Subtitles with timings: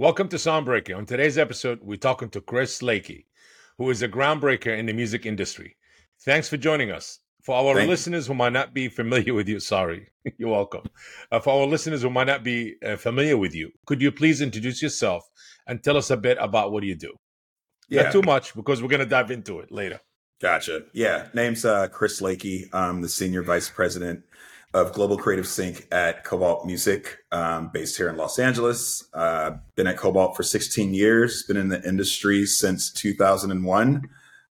[0.00, 0.96] Welcome to Soundbreaker.
[0.96, 3.24] On today's episode, we're talking to Chris Lakey,
[3.78, 5.76] who is a groundbreaker in the music industry.
[6.20, 7.18] Thanks for joining us.
[7.42, 7.90] For our Thank you.
[7.90, 10.08] listeners who might not be familiar with you, sorry,
[10.38, 10.82] you're welcome.
[11.32, 14.40] Uh, for our listeners who might not be uh, familiar with you, could you please
[14.40, 15.28] introduce yourself
[15.66, 17.12] and tell us a bit about what you do?
[17.88, 19.98] Yeah, Not too much because we're going to dive into it later.
[20.40, 20.82] gotcha.
[20.92, 22.72] Yeah, name's uh, Chris Lakey.
[22.72, 24.22] I'm the senior vice president
[24.74, 29.08] of Global Creative Sync at Kobalt Music, um, based here in Los Angeles.
[29.14, 31.44] Uh, been at Kobalt for 16 years.
[31.44, 34.08] Been in the industry since 2001.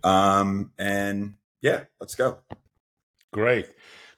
[0.04, 2.38] Um, and yeah, let's go.
[3.32, 3.70] Great,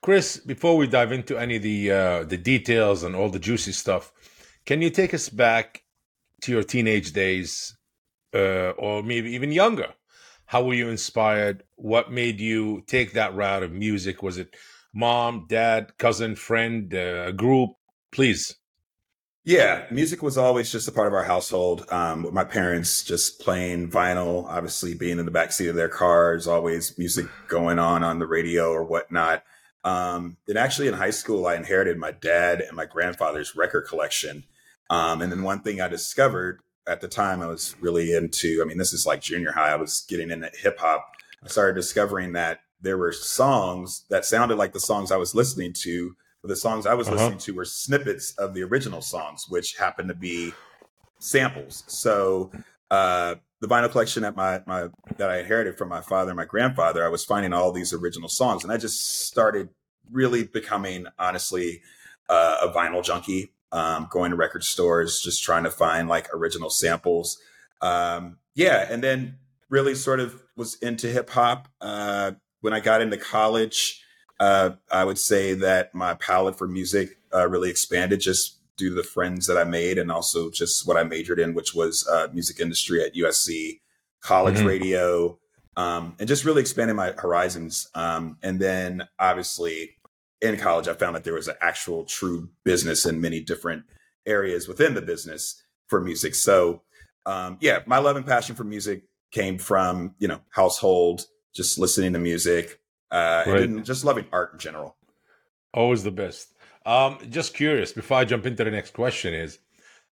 [0.02, 0.38] Chris.
[0.38, 4.12] Before we dive into any of the uh, the details and all the juicy stuff,
[4.66, 5.84] can you take us back
[6.42, 7.76] to your teenage days,
[8.34, 9.94] uh, or maybe even younger?
[10.46, 11.62] How were you inspired?
[11.76, 14.22] What made you take that route of music?
[14.22, 14.54] Was it
[14.94, 17.70] mom, dad, cousin, friend, uh, group?
[18.12, 18.56] Please.
[19.46, 21.84] Yeah, music was always just a part of our household.
[21.90, 26.46] Um, with my parents just playing vinyl, obviously being in the backseat of their cars,
[26.46, 29.42] always music going on on the radio or whatnot.
[29.84, 34.44] Um, and actually in high school, I inherited my dad and my grandfather's record collection.
[34.88, 38.64] Um, and then one thing I discovered at the time I was really into, I
[38.66, 39.72] mean, this is like junior high.
[39.72, 41.06] I was getting into hip hop.
[41.42, 45.72] I started discovering that there were songs that sounded like the songs I was listening
[45.84, 47.16] to, but the songs I was Uh-huh.
[47.16, 50.52] listening to were snippets of the original songs, which happened to be
[51.18, 51.84] samples.
[51.86, 52.50] So
[52.90, 56.44] uh, the vinyl collection that my my that I inherited from my father and my
[56.44, 59.70] grandfather, I was finding all these original songs, and I just started
[60.12, 61.82] really becoming honestly
[62.28, 63.50] uh, a vinyl junkie.
[63.72, 67.38] Um, going to record stores, just trying to find like original samples.
[67.82, 71.66] Um, yeah, and then really sort of was into hip hop.
[71.80, 72.32] Uh,
[72.64, 74.02] when I got into college,
[74.40, 78.94] uh, I would say that my palette for music uh, really expanded just due to
[78.94, 82.28] the friends that I made and also just what I majored in, which was uh,
[82.32, 83.82] music industry at USC,
[84.22, 84.64] college Mhm.
[84.64, 85.38] radio,
[85.76, 87.86] um, and just really expanding my horizons.
[87.94, 89.98] Um, and then obviously
[90.40, 93.84] in college, I found that there was an actual true business in many different
[94.24, 96.34] areas within the business for music.
[96.34, 96.80] So,
[97.26, 102.12] um, yeah, my love and passion for music came from, you know, household, just listening
[102.12, 103.62] to music, uh, Right.
[103.62, 104.96] and just loving art in general.
[105.72, 106.48] Always the best.
[106.86, 109.58] Um, just curious, before I jump into the next question, is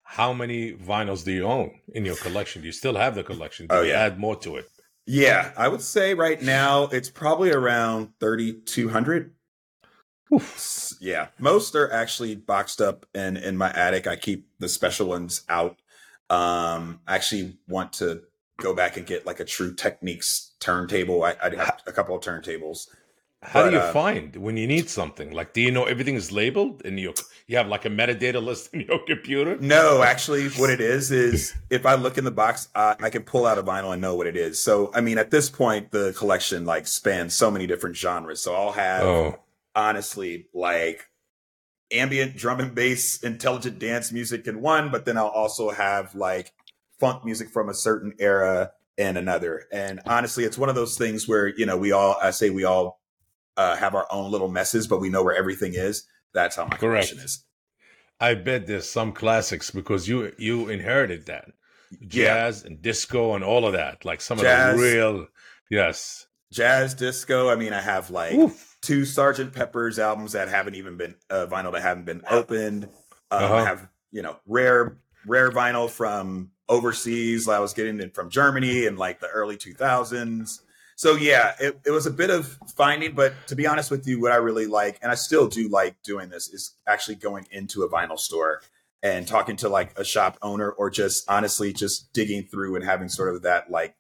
[0.03, 2.63] how many vinyls do you own in your collection?
[2.63, 3.67] Do you still have the collection?
[3.67, 4.01] Do Oh, you yeah.
[4.01, 4.71] add more to it?
[5.07, 9.33] Yeah, I would say right now it's probably around 3,200.
[10.35, 14.07] S- Yeah, most are actually boxed up in in my attic.
[14.07, 15.79] I keep the special ones out.
[16.29, 18.23] Um, I actually want to
[18.61, 21.23] go back and get like a True Technics turntable.
[21.23, 22.89] I, I have a couple of turntables.
[23.41, 25.31] How do you uh, find when you need something?
[25.31, 27.15] Like, do you know everything is labeled and you
[27.47, 29.57] you have like a metadata list in your computer?
[29.61, 33.23] No, actually, what it is is if I look in the box, uh, I can
[33.23, 34.63] pull out a vinyl and know what it is.
[34.63, 38.41] So, I mean, at this point, the collection like spans so many different genres.
[38.41, 39.39] So I'll have Oh,
[39.77, 41.09] honestly like
[41.93, 46.53] ambient drum and bass intelligent dance music in one but then i'll also have like
[47.01, 51.29] funk music from a certain era and another and honestly it's one of those things
[51.29, 53.01] where you know we all i say we all
[53.57, 56.05] uh, have our own little messes but we know where everything is
[56.35, 56.81] that's how my Correct.
[57.09, 57.45] collection is
[58.21, 61.47] I bet there's some classics because you you inherited that
[62.01, 64.05] yeah jazz and disco and all of that.
[64.05, 64.75] Like some Jazz.
[64.75, 65.27] of the real,
[65.71, 66.27] yes.
[66.53, 68.77] jazz disco i mean i have like Oof.
[68.83, 72.85] two Sergeant Pepper's albums that haven't even been uh, vinyl that haven't been opened.
[72.85, 72.91] Um,
[73.43, 73.55] Uh-huh.
[73.55, 77.49] I have you know rare rare vinyl from overseas.
[77.49, 80.63] I was getting it from Germany in like the early two thousands.
[80.97, 84.21] So yeah, it, it was a bit of finding, but to be honest with you,
[84.21, 87.85] what I really like, and I still do like doing this, is actually going into
[87.85, 88.63] a vinyl store
[89.01, 93.09] and talking to like a shop owner, or just honestly just digging through and having
[93.09, 93.95] sort of that like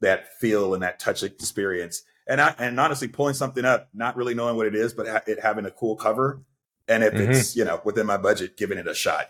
[0.00, 4.34] that feel and that touch experience and I, and honestly pulling something up, not really
[4.34, 6.42] knowing what it is, but it having a cool cover,
[6.88, 7.32] and if mm-hmm.
[7.32, 9.28] it's you know within my budget, giving it a shot.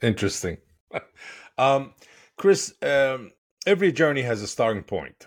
[0.00, 0.58] Interesting.
[1.58, 1.92] um,
[2.36, 3.30] Chris, um,
[3.66, 5.26] every journey has a starting point.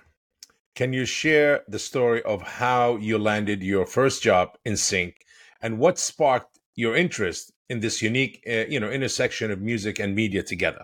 [0.75, 5.25] Can you share the story of how you landed your first job in sync
[5.61, 10.13] and what sparked your interest in this unique, uh, you know, intersection of music and
[10.13, 10.83] media together?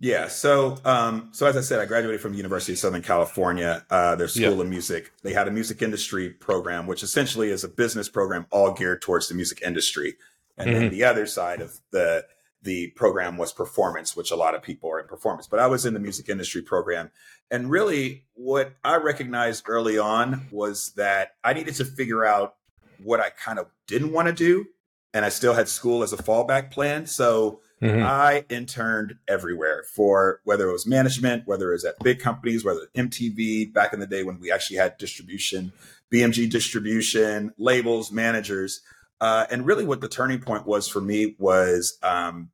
[0.00, 0.28] Yeah.
[0.28, 4.16] So, um, so as I said, I graduated from the University of Southern California, uh,
[4.16, 5.12] their School of Music.
[5.22, 9.28] They had a music industry program, which essentially is a business program all geared towards
[9.28, 10.14] the music industry.
[10.56, 12.24] And then the other side of the
[12.62, 15.46] the program was performance, which a lot of people are in performance.
[15.46, 17.10] But I was in the music industry program,
[17.50, 22.56] and really, what I recognized early on was that I needed to figure out
[23.02, 24.66] what I kind of didn't want to do,
[25.14, 27.06] and I still had school as a fallback plan.
[27.06, 28.04] So Mm-hmm.
[28.04, 32.88] I interned everywhere for whether it was management, whether it was at big companies, whether
[32.94, 35.72] MTV back in the day when we actually had distribution,
[36.12, 38.82] BMG distribution, labels, managers.
[39.20, 42.50] Uh, and really, what the turning point was for me was um,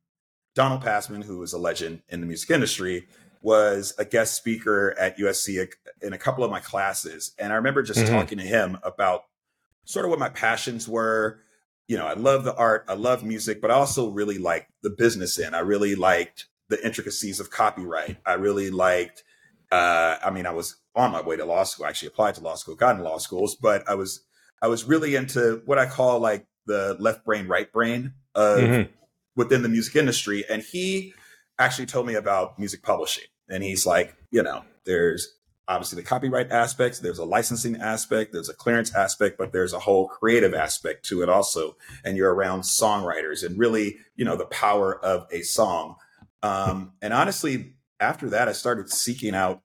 [0.53, 3.07] Donald Passman, who is a legend in the music industry,
[3.41, 5.69] was a guest speaker at USC
[6.01, 7.33] in a couple of my classes.
[7.37, 8.13] And I remember just mm-hmm.
[8.13, 9.25] talking to him about
[9.85, 11.39] sort of what my passions were.
[11.87, 14.89] You know, I love the art, I love music, but I also really liked the
[14.89, 15.55] business end.
[15.55, 18.17] I really liked the intricacies of copyright.
[18.25, 19.23] I really liked,
[19.71, 22.41] uh, I mean, I was on my way to law school, I actually applied to
[22.41, 24.25] law school, got in law schools, but I was,
[24.61, 28.91] I was really into what I call like the left brain, right brain of mm-hmm.
[29.35, 30.45] within the music industry.
[30.49, 31.13] And he
[31.57, 33.25] actually told me about music publishing.
[33.49, 35.33] And he's like, you know, there's
[35.67, 39.79] obviously the copyright aspects, there's a licensing aspect, there's a clearance aspect, but there's a
[39.79, 41.75] whole creative aspect to it also.
[42.05, 45.95] And you're around songwriters and really, you know, the power of a song.
[46.43, 49.61] Um, and honestly, after that, I started seeking out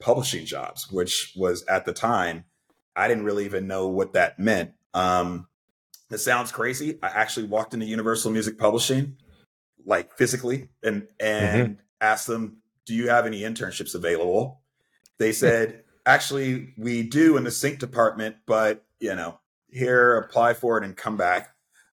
[0.00, 2.44] publishing jobs, which was at the time,
[2.96, 4.72] I didn't really even know what that meant.
[4.94, 5.48] Um,
[6.10, 6.98] it sounds crazy.
[7.02, 9.16] I actually walked into Universal Music Publishing,
[9.84, 11.80] like physically, and and mm-hmm.
[12.00, 14.62] asked them, "Do you have any internships available?"
[15.18, 20.78] They said, actually, we do in the sync department, but you know, here, apply for
[20.78, 21.50] it and come back.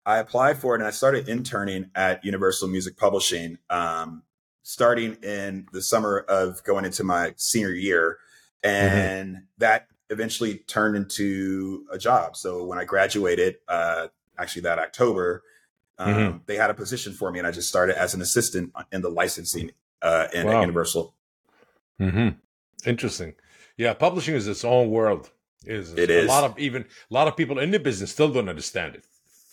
[0.05, 4.23] I applied for it and I started interning at Universal Music Publishing, um,
[4.63, 8.19] starting in the summer of going into my senior year.
[8.63, 8.85] Mm-hmm.
[8.85, 9.43] And mm-hmm.
[9.59, 12.35] that eventually turned into a job.
[12.35, 14.07] So when I graduated, uh,
[14.37, 15.43] actually that October,
[15.97, 16.37] um, mm-hmm.
[16.45, 19.09] they had a position for me and I just started as an assistant in the
[19.09, 19.71] licensing
[20.01, 20.61] uh, in wow.
[20.61, 21.13] Universal.
[21.99, 22.37] Mm-hmm.
[22.87, 23.33] Interesting.
[23.77, 25.29] Yeah, publishing is its own world.
[25.65, 26.27] Is it a is.
[26.27, 29.03] lot of even a lot of people in the business still don't understand it.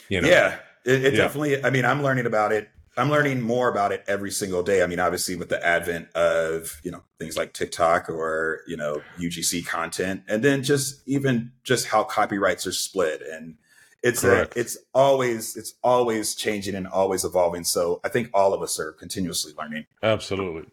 [0.08, 0.28] You know?
[0.28, 1.18] Yeah, it, it yeah.
[1.18, 1.64] definitely.
[1.64, 2.68] I mean, I'm learning about it.
[2.96, 4.82] I'm learning more about it every single day.
[4.82, 9.02] I mean, obviously, with the advent of you know things like TikTok or you know
[9.18, 13.56] UGC content, and then just even just how copyrights are split, and
[14.02, 17.64] it's a, it's always it's always changing and always evolving.
[17.64, 19.86] So I think all of us are continuously learning.
[20.02, 20.70] Absolutely.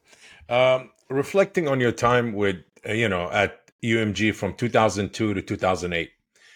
[0.49, 2.57] Um, reflecting on your time with
[2.87, 6.09] uh, you know at UMG from 2002 to 2008,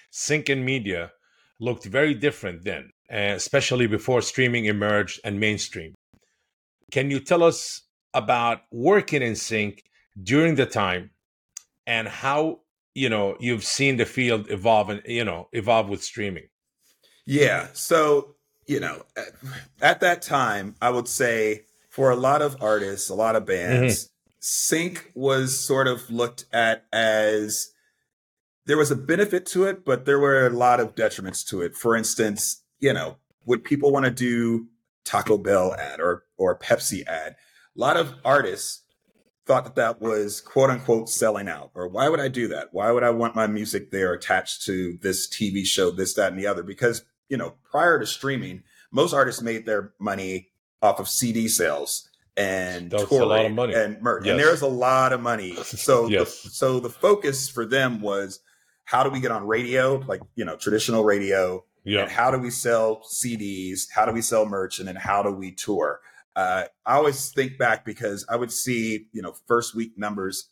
[0.10, 1.12] sync and media
[1.60, 5.94] looked very different then, uh, especially before streaming emerged and mainstream.
[6.92, 7.82] Can you tell us
[8.14, 9.84] about working in sync
[10.22, 11.12] during the time
[11.88, 12.60] and how
[12.94, 16.48] you know you've seen the field evolve and you know evolve with streaming?
[17.26, 18.36] Yeah, so
[18.68, 19.30] you know at,
[19.82, 24.06] at that time, I would say for a lot of artists, a lot of bands,
[24.06, 24.14] mm-hmm
[24.44, 27.72] sync was sort of looked at as
[28.66, 31.76] there was a benefit to it, but there were a lot of detriments to it.
[31.76, 33.16] For instance, you know,
[33.46, 34.68] would people want to do
[35.06, 37.38] Taco Bell ad or or Pepsi ad?
[37.76, 38.82] A lot of artists
[39.46, 41.72] thought that that was quote unquote selling out.
[41.76, 42.70] Or why would I do that?
[42.74, 46.40] Why would I want my music there attached to this TV show, this, that, and
[46.40, 46.62] the other?
[46.62, 50.50] Because, you know, prior to streaming, most artists made their money
[50.82, 53.74] off of CD sales and That's touring a lot of money.
[53.78, 54.26] and merch.
[54.26, 54.32] Yes.
[54.32, 55.56] And there's a lot of money.
[55.56, 56.44] So yes.
[56.44, 58.40] the, so the focus for them was
[58.86, 62.04] how do we get on radio, like you know, traditional radio, yeah.
[62.04, 65.32] and how do we sell CDs, how do we sell merch, and then how do
[65.32, 66.00] we tour?
[66.36, 70.50] Uh, I always think back because I would see, you know, first week numbers.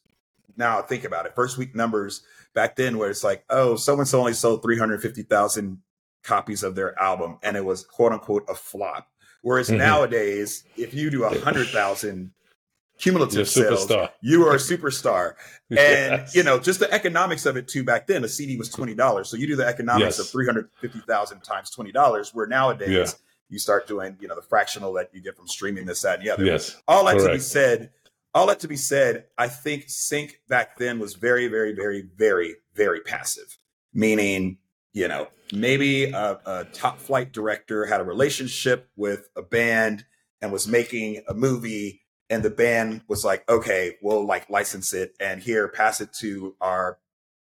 [0.57, 2.21] Now think about it, first week numbers
[2.53, 5.79] back then, where it's like, oh, so and so only sold three hundred fifty thousand
[6.23, 9.07] copies of their album, and it was quote unquote a flop.
[9.41, 9.79] Whereas mm-hmm.
[9.79, 12.31] nowadays, if you do a hundred thousand
[13.01, 13.91] cumulative sales,
[14.21, 15.33] you are a superstar.
[15.71, 15.77] And
[16.23, 16.35] yes.
[16.35, 17.85] you know, just the economics of it too.
[17.85, 20.19] Back then, a CD was twenty dollars, so you do the economics yes.
[20.19, 22.31] of three hundred fifty thousand times twenty dollars.
[22.33, 22.89] Where nowadays.
[22.89, 23.05] Yeah.
[23.47, 26.25] You start doing, you know, the fractional that you get from streaming this, that, and
[26.25, 26.45] the other.
[26.45, 26.81] Yes.
[26.87, 27.27] All that Correct.
[27.27, 27.89] to be said,
[28.33, 32.55] all that to be said, I think sync back then was very, very, very, very,
[32.75, 33.57] very passive.
[33.93, 34.57] Meaning
[34.93, 40.05] you know, maybe a, a, top flight director had a relationship with a band
[40.41, 45.13] and was making a movie and the band was like okay we'll like license it
[45.19, 46.97] and here pass it to our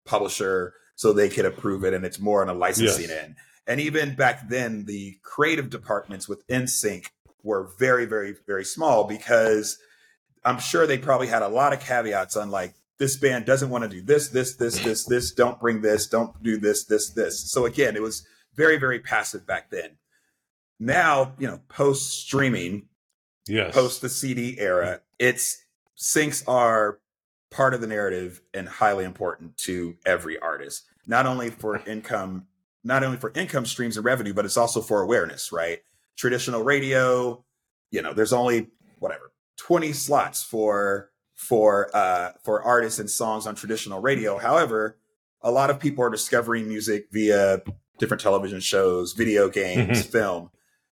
[0.07, 3.25] publisher so they can approve it and it's more on a licensing yes.
[3.25, 7.12] end and even back then the creative departments within sync
[7.43, 9.76] were very very very small because
[10.45, 13.85] i'm sure they probably had a lot of caveats on like this band doesn't want
[13.85, 15.33] to do this, this, this, this, this.
[15.33, 16.07] Don't bring this.
[16.07, 17.50] Don't do this, this, this.
[17.50, 19.99] So again, it was very, very passive back then.
[20.78, 22.88] Now, you know, post streaming,
[23.47, 25.65] yes, post the CD era, it's
[25.99, 26.99] syncs are
[27.50, 30.85] part of the narrative and highly important to every artist.
[31.07, 32.47] Not only for income,
[32.85, 35.81] not only for income streams and revenue, but it's also for awareness, right?
[36.17, 37.45] Traditional radio,
[37.91, 43.55] you know, there's only whatever 20 slots for for uh, for artists and songs on
[43.55, 44.38] traditional radio.
[44.38, 44.99] However,
[45.43, 47.62] a lot of people are discovering music via
[47.99, 50.11] different television shows, video games, mm-hmm.
[50.11, 50.50] film.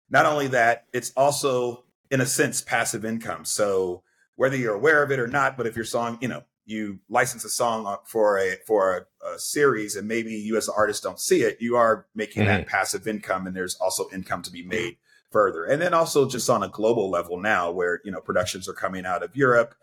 [0.09, 1.82] Not only that, it's also
[2.13, 3.43] in a sense passive income.
[3.43, 4.03] So
[4.35, 7.43] whether you're aware of it or not, but if your song, you know, you license
[7.43, 11.19] a song for a for a, a series and maybe you as an artist don't
[11.19, 12.57] see it, you are making mm-hmm.
[12.57, 14.97] that passive income and there's also income to be made
[15.31, 15.65] further.
[15.65, 19.07] And then also just on a global level now where, you know, productions are coming
[19.07, 19.73] out of Europe,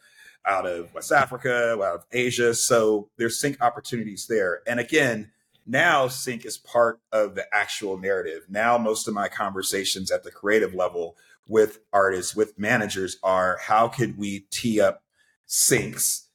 [0.46, 2.54] out of West Africa, out of Asia.
[2.54, 4.60] So there's sync opportunities there.
[4.68, 5.32] And again,
[5.66, 8.42] now sync is part of the actual narrative.
[8.48, 11.16] Now most of my conversations at the creative level
[11.50, 15.02] with artists, with managers are how could we tee up
[15.48, 16.26] syncs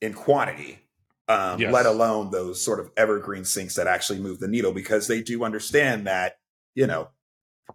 [0.00, 0.78] in quantity
[1.30, 1.72] um, yes.
[1.72, 5.44] let alone those sort of evergreen syncs that actually move the needle because they do
[5.44, 6.38] understand that
[6.74, 7.08] you know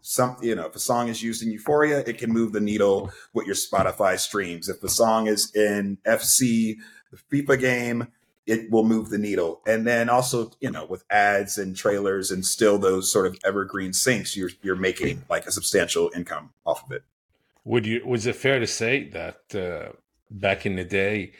[0.01, 3.09] some you know if a song is used in euphoria it can move the needle
[3.33, 6.75] with your spotify streams if the song is in fc
[7.11, 8.07] the fifa game
[8.45, 9.61] it will move the needle.
[9.65, 13.91] And then also you know with ads and trailers and still those sort of evergreen
[13.91, 17.03] syncs you're you're making like a substantial income off of it.
[17.63, 19.93] Would you was it fair to say that uh,
[20.29, 21.33] back in the day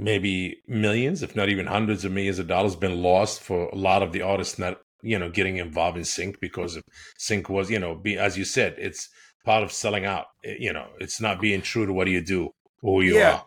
[0.00, 4.02] maybe millions if not even hundreds of millions of dollars been lost for a lot
[4.02, 6.40] of the artists not you know getting involved in sync?
[6.40, 6.84] Because of
[7.16, 9.08] sync was you know be as you said it's
[9.44, 12.50] part of selling out eh, you know it's not being true to what you do
[12.82, 13.34] or who you yeah.
[13.34, 13.44] are.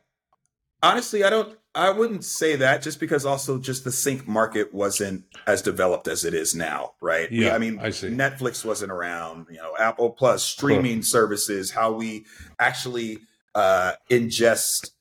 [0.84, 5.24] Honestly i don't i wouldn't say that just because also just the sync market wasn't
[5.48, 8.10] as developed as it is now right yeah i mean I see.
[8.10, 12.26] netflix wasn't around you know apple plus streaming services how we
[12.60, 13.20] actually
[13.56, 14.92] uh ingest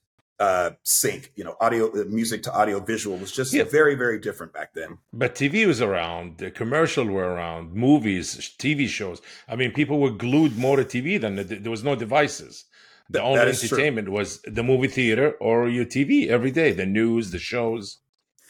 [0.40, 3.62] uh, sync, you know, audio, uh, music to audio visual was just yeah.
[3.62, 4.96] very, very different back then.
[5.12, 9.20] But TV was around, the commercial were around, movies, TV shows.
[9.46, 12.64] I mean, people were glued more to TV than the, there was no devices.
[13.10, 14.16] The only entertainment true.
[14.16, 17.98] was the movie theater or your TV every day, the news, the shows,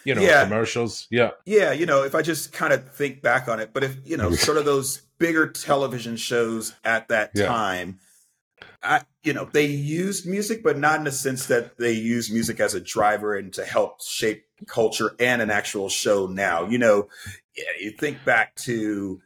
[0.05, 0.45] you know, yeah.
[0.45, 1.07] commercials.
[1.11, 1.31] Yeah.
[1.47, 1.73] Yeah.
[1.73, 4.31] You know, if I just kind of think back on it, but if, you know,
[4.47, 7.47] sort of those bigger television shows at that yeah.
[7.47, 8.01] time,
[8.83, 12.61] I, you know, they used music, but not in the sense that they use music
[12.61, 16.67] as a driver and to help shape culture and an actual show now.
[16.67, 17.09] You know,
[17.79, 19.21] you think back to,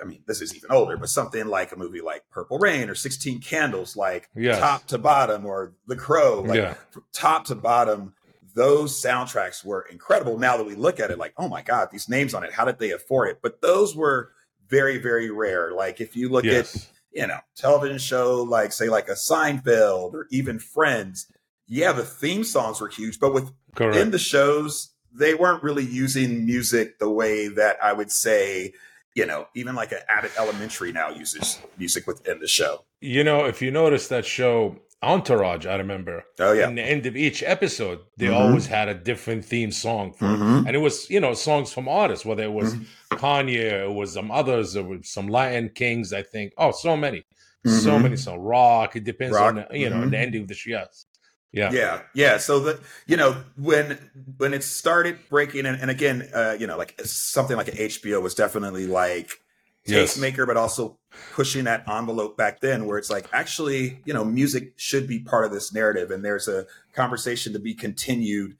[0.00, 2.94] I mean, this is even older, but something like a movie like Purple Rain or
[2.94, 4.58] 16 Candles, like yes.
[4.58, 6.74] top to bottom, or The Crow, like yeah.
[7.12, 8.14] top to bottom,
[8.54, 10.38] those soundtracks were incredible.
[10.38, 12.64] Now that we look at it, like, oh my God, these names on it, how
[12.64, 13.38] did they afford it?
[13.42, 14.32] But those were
[14.68, 15.72] very, very rare.
[15.72, 16.74] Like, if you look yes.
[16.74, 21.30] at, you know, television show like say like a Seinfeld or even Friends,
[21.68, 23.96] yeah, the theme songs were huge, but with Correct.
[23.96, 28.72] in the shows, they weren't really using music the way that I would say,
[29.18, 32.84] you know, even like an Abbott Elementary now uses music within the show.
[33.00, 36.24] You know, if you notice that show, Entourage, I remember.
[36.38, 36.68] Oh yeah.
[36.68, 38.34] In the end of each episode, they mm-hmm.
[38.34, 40.66] always had a different theme song for, mm-hmm.
[40.66, 42.24] and it was you know songs from artists.
[42.24, 43.16] Whether it was mm-hmm.
[43.16, 46.12] Kanye, it was some others, or some Latin kings.
[46.12, 46.52] I think.
[46.56, 47.24] Oh, so many,
[47.64, 48.02] so mm-hmm.
[48.04, 48.16] many.
[48.16, 48.94] So rock.
[48.94, 49.48] It depends rock.
[49.48, 50.14] on the, you know the mm-hmm.
[50.14, 50.70] ending of the show.
[50.70, 51.06] Yes.
[51.52, 51.70] Yeah.
[51.72, 52.02] Yeah.
[52.14, 52.38] Yeah.
[52.38, 53.98] So that you know when
[54.36, 58.22] when it started breaking, and, and again, uh, you know, like something like an HBO
[58.22, 59.40] was definitely like
[59.86, 60.46] tastemaker, yes.
[60.46, 60.98] but also
[61.32, 65.44] pushing that envelope back then where it's like, actually, you know, music should be part
[65.44, 66.10] of this narrative.
[66.10, 68.56] And there's a conversation to be continued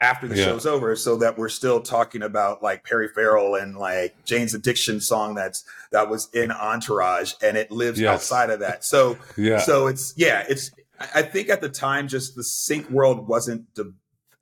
[0.00, 0.46] after the yeah.
[0.46, 5.00] show's over so that we're still talking about like Perry Farrell and like Jane's Addiction
[5.00, 8.12] song that's that was in Entourage and it lives yes.
[8.12, 8.84] outside of that.
[8.84, 9.58] So yeah.
[9.58, 10.72] so it's yeah, it's
[11.14, 13.92] I think at the time just the sync world wasn't de-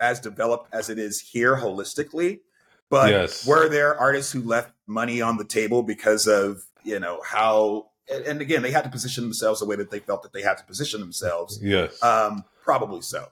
[0.00, 2.40] as developed as it is here holistically.
[2.88, 3.46] But yes.
[3.46, 7.90] were there artists who left money on the table because of you know how?
[8.26, 10.58] And again, they had to position themselves the way that they felt that they had
[10.58, 11.60] to position themselves.
[11.62, 13.28] Yes, um, probably so.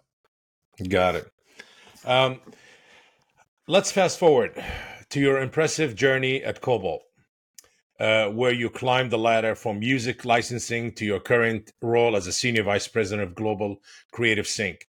[0.88, 1.32] Got it.
[2.04, 2.40] Um,
[3.66, 4.62] let's fast forward
[5.10, 7.02] to your impressive journey at Kobalt,
[8.00, 12.32] uh, where you climbed the ladder from music licensing to your current role as a
[12.32, 13.80] senior vice president of global
[14.12, 14.88] creative sync.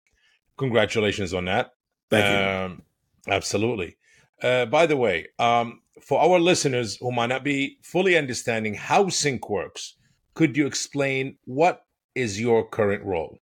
[0.58, 1.72] Congratulations on that.
[2.10, 2.84] Thank um,
[3.26, 3.34] you.
[3.34, 3.98] Absolutely.
[4.42, 9.10] Uh, by the way, um, for our listeners who might not be fully understanding how
[9.10, 9.96] sync works,
[10.34, 13.40] could you explain what is your current role?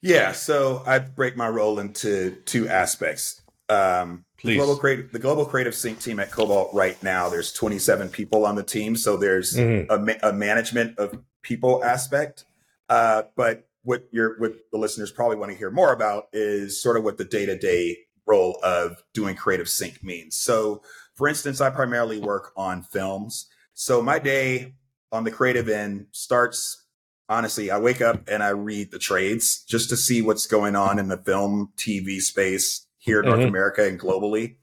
[0.00, 3.41] Yeah, so I break my role into two aspects.
[3.68, 4.54] Um, Please.
[4.54, 8.44] The global creative, the global creative sync team at Kobalt right now, there's 27 people
[8.44, 9.90] on the team, so there's mm-hmm.
[9.90, 12.44] a, ma- a, management of people aspect.
[12.88, 16.96] Uh, but what you're, what the listeners probably want to hear more about is sort
[16.96, 20.36] of what the day to day role of doing creative sync means.
[20.36, 20.82] So,
[21.14, 23.46] for instance, I primarily work on films.
[23.74, 24.74] So my day
[25.10, 26.82] on the creative end starts
[27.28, 30.98] honestly, I wake up and I read the trades just to see what's going on
[30.98, 33.40] in the film, TV space here in mm-hmm.
[33.40, 34.56] North America and globally.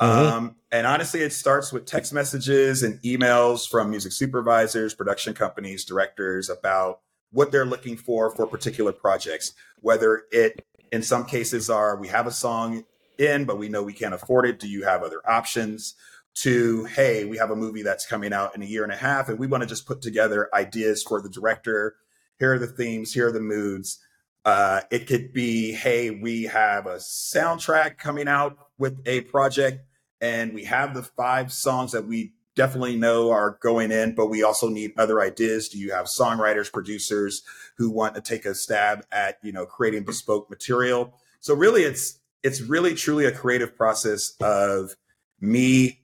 [0.00, 0.36] Mm-hmm.
[0.36, 5.84] Um, and honestly, it starts with text messages and emails from music supervisors, production companies,
[5.84, 7.00] directors about
[7.32, 9.54] what they're looking for for particular projects.
[9.80, 12.84] Whether it, in some cases, are we have a song
[13.18, 14.60] in, but we know we can't afford it.
[14.60, 15.94] Do you have other options?
[16.42, 19.28] To, hey, we have a movie that's coming out in a year and a half,
[19.28, 21.96] and we want to just put together ideas for the director.
[22.38, 23.98] Here are the themes, here are the moods.
[24.44, 29.84] Uh, it could be, hey, we have a soundtrack coming out with a project
[30.20, 34.42] and we have the five songs that we definitely know are going in, but we
[34.42, 35.68] also need other ideas.
[35.68, 37.42] Do you have songwriters, producers
[37.76, 41.14] who want to take a stab at, you know, creating bespoke material?
[41.40, 44.94] So really it's it's really truly a creative process of
[45.40, 46.00] me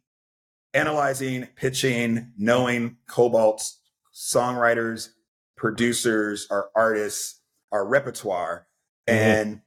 [0.75, 3.81] analyzing, pitching, knowing Kobalt's
[4.14, 5.11] songwriters,
[5.57, 7.36] producers, or artists,
[7.76, 8.66] our repertoire,
[9.09, 9.18] mm-hmm.
[9.18, 9.61] and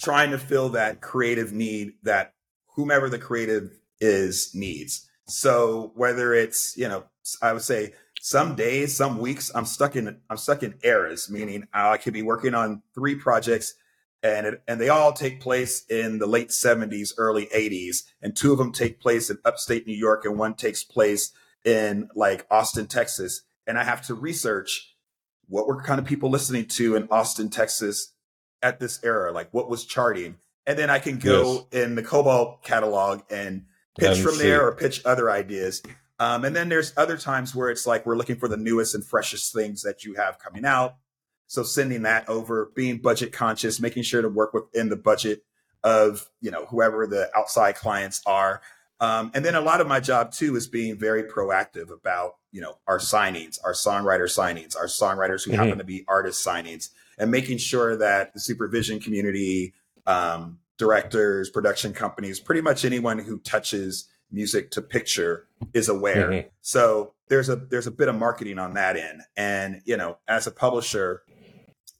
[0.00, 2.34] trying to fill that creative need that
[2.74, 5.08] whomever the creative is needs.
[5.26, 7.04] So whether it's, you know,
[7.42, 11.66] I would say some days, some weeks, I'm stuck in I'm stuck in eras, meaning
[11.72, 13.74] I could be working on three projects
[14.22, 18.52] and it, and they all take place in the late 70s, early 80s, and two
[18.52, 21.32] of them take place in upstate New York, and one takes place
[21.64, 23.42] in like Austin, Texas.
[23.66, 24.96] And I have to research
[25.48, 28.12] what were kind of people listening to in Austin, Texas
[28.62, 30.36] at this era, like what was charting,
[30.66, 31.84] and then I can go yes.
[31.84, 33.64] in the Kobalt catalog and
[33.98, 35.82] pitch from there or pitch other ideas.
[36.20, 39.04] Um, and then there's other times where it's like we're looking for the newest and
[39.04, 40.96] freshest things that you have coming out.
[41.46, 45.44] So sending that over, being budget conscious, making sure to work within the budget
[45.84, 48.60] of you know whoever the outside clients are.
[49.00, 52.60] Um, and then a lot of my job too is being very proactive about you
[52.60, 55.62] know our signings, our songwriter signings, our songwriters who mm-hmm.
[55.62, 59.74] happen to be artist signings, and making sure that the supervision community,
[60.06, 66.30] um, directors, production companies, pretty much anyone who touches music to picture is aware.
[66.30, 66.48] Mm-hmm.
[66.60, 69.22] So there's a there's a bit of marketing on that end.
[69.36, 71.22] And you know, as a publisher,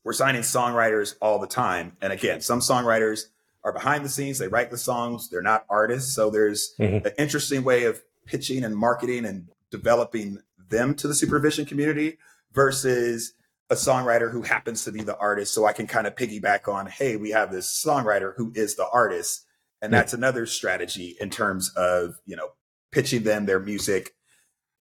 [0.04, 1.96] we're signing songwriters all the time.
[2.00, 3.26] And again, some songwriters
[3.68, 6.14] are behind the scenes, they write the songs, they're not artists.
[6.14, 7.06] So there's mm-hmm.
[7.06, 12.18] an interesting way of pitching and marketing and developing them to the supervision community
[12.52, 13.34] versus
[13.70, 16.86] a songwriter who happens to be the artist so i can kind of piggyback on
[16.86, 19.44] hey we have this songwriter who is the artist
[19.82, 20.18] and that's yeah.
[20.18, 22.48] another strategy in terms of you know
[22.92, 24.14] pitching them their music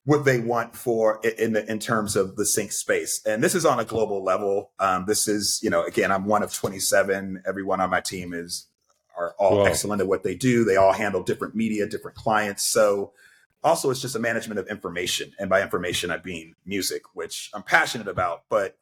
[0.06, 3.66] what they want for in the, in terms of the sync space and this is
[3.66, 7.82] on a global level um, this is you know again i'm one of 27 everyone
[7.82, 8.67] on my team is
[9.18, 10.64] are all excellent at what they do.
[10.64, 12.64] They all handle different media different clients.
[12.64, 13.14] So
[13.64, 17.64] also it's just a management of information and by information i mean music which i'm
[17.64, 18.78] passionate about but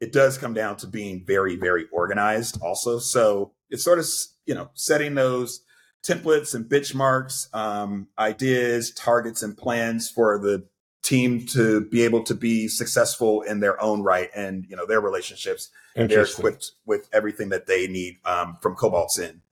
[0.00, 2.98] it does come down to being very very organized also.
[2.98, 4.06] So it's sort of
[4.46, 5.62] you know setting those
[6.02, 10.66] templates and benchmarks um, ideas targets and plans for the
[11.02, 15.00] team to be able to be successful in their own right and you know their
[15.00, 15.70] relationships.
[15.96, 19.42] And they're equipped with everything that they need um, from Kobalt's in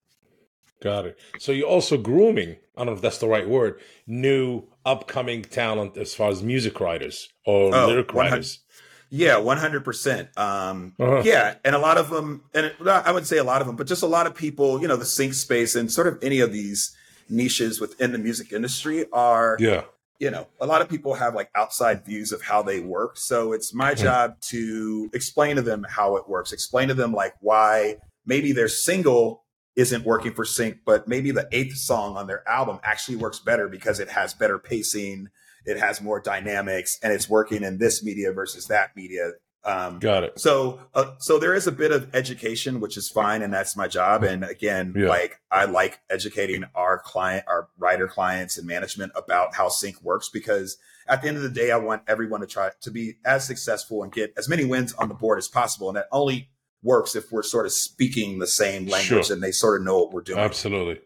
[0.82, 1.18] Got it.
[1.38, 5.96] So you're also grooming, I don't know if that's the right word, new upcoming talent
[5.96, 8.60] as far as music writers or oh, lyric writers.
[9.08, 10.28] Yeah, one hundred percent.
[10.36, 11.22] Um, uh-huh.
[11.24, 13.76] Yeah, and a lot of them, and it, I wouldn't say a lot of them,
[13.76, 16.40] but just a lot of people, you know, the sync space and sort of any
[16.40, 16.94] of these
[17.28, 19.84] niches within the music industry are, yeah,
[20.18, 23.16] you know, a lot of people have like outside views of how they work.
[23.16, 24.02] So it's my mm-hmm.
[24.02, 28.68] job to explain to them how it works, explain to them like why maybe their
[28.68, 29.44] single
[29.76, 33.68] isn't working for sync, but maybe the eighth song on their album actually works better
[33.68, 35.28] because it has better pacing,
[35.66, 39.32] it has more dynamics, and it's working in this media versus that media.
[39.64, 40.38] Um, Got it.
[40.38, 43.88] So, uh, so there is a bit of education, which is fine, and that's my
[43.88, 44.22] job.
[44.22, 45.08] And again, yeah.
[45.08, 50.30] like I like educating our client, our writer clients, and management about how sync works
[50.32, 53.44] because at the end of the day, I want everyone to try to be as
[53.44, 56.48] successful and get as many wins on the board as possible, and that only
[56.86, 59.34] works if we're sort of speaking the same language sure.
[59.34, 60.38] and they sort of know what we're doing.
[60.38, 61.00] Absolutely.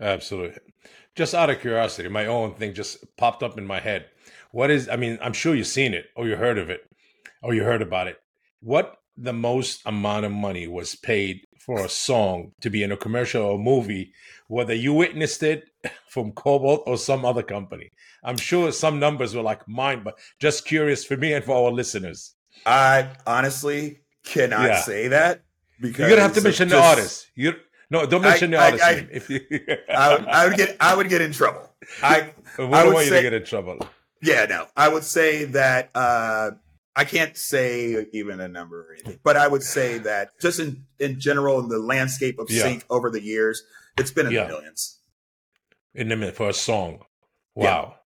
[0.00, 0.58] Absolutely.
[1.14, 4.06] Just out of curiosity, my own thing just popped up in my head.
[4.50, 6.82] What is, I mean, I'm sure you've seen it or you heard of it
[7.42, 8.20] or you heard about it.
[8.60, 12.96] What the most amount of money was paid for a song to be in a
[12.96, 14.12] commercial or a movie,
[14.48, 15.68] whether you witnessed it
[16.08, 17.92] from Kobalt or some other company?
[18.24, 21.70] I'm sure some numbers were like mine, but just curious for me and for our
[21.70, 22.34] listeners.
[22.66, 24.80] I honestly cannot yeah.
[24.82, 25.42] say that
[25.80, 27.30] because you're gonna have to mention just, the artist.
[27.34, 27.54] You
[27.90, 28.84] no, don't mention I, the artist.
[28.84, 29.40] I, I, if you,
[29.88, 31.68] I, would, I, would, get I would get in trouble.
[32.02, 33.78] I what I would want say, you to get in trouble.
[34.22, 36.52] Yeah, no, I would say that uh,
[36.94, 40.84] I can't say even a number or anything, but I would say that just in
[40.98, 42.62] in general in the landscape of Yeah.
[42.62, 43.64] sync over the years,
[43.98, 44.44] it's been in Yeah.
[44.44, 44.96] the millions.
[45.94, 47.04] in the minute for a song.
[47.54, 47.96] Wow.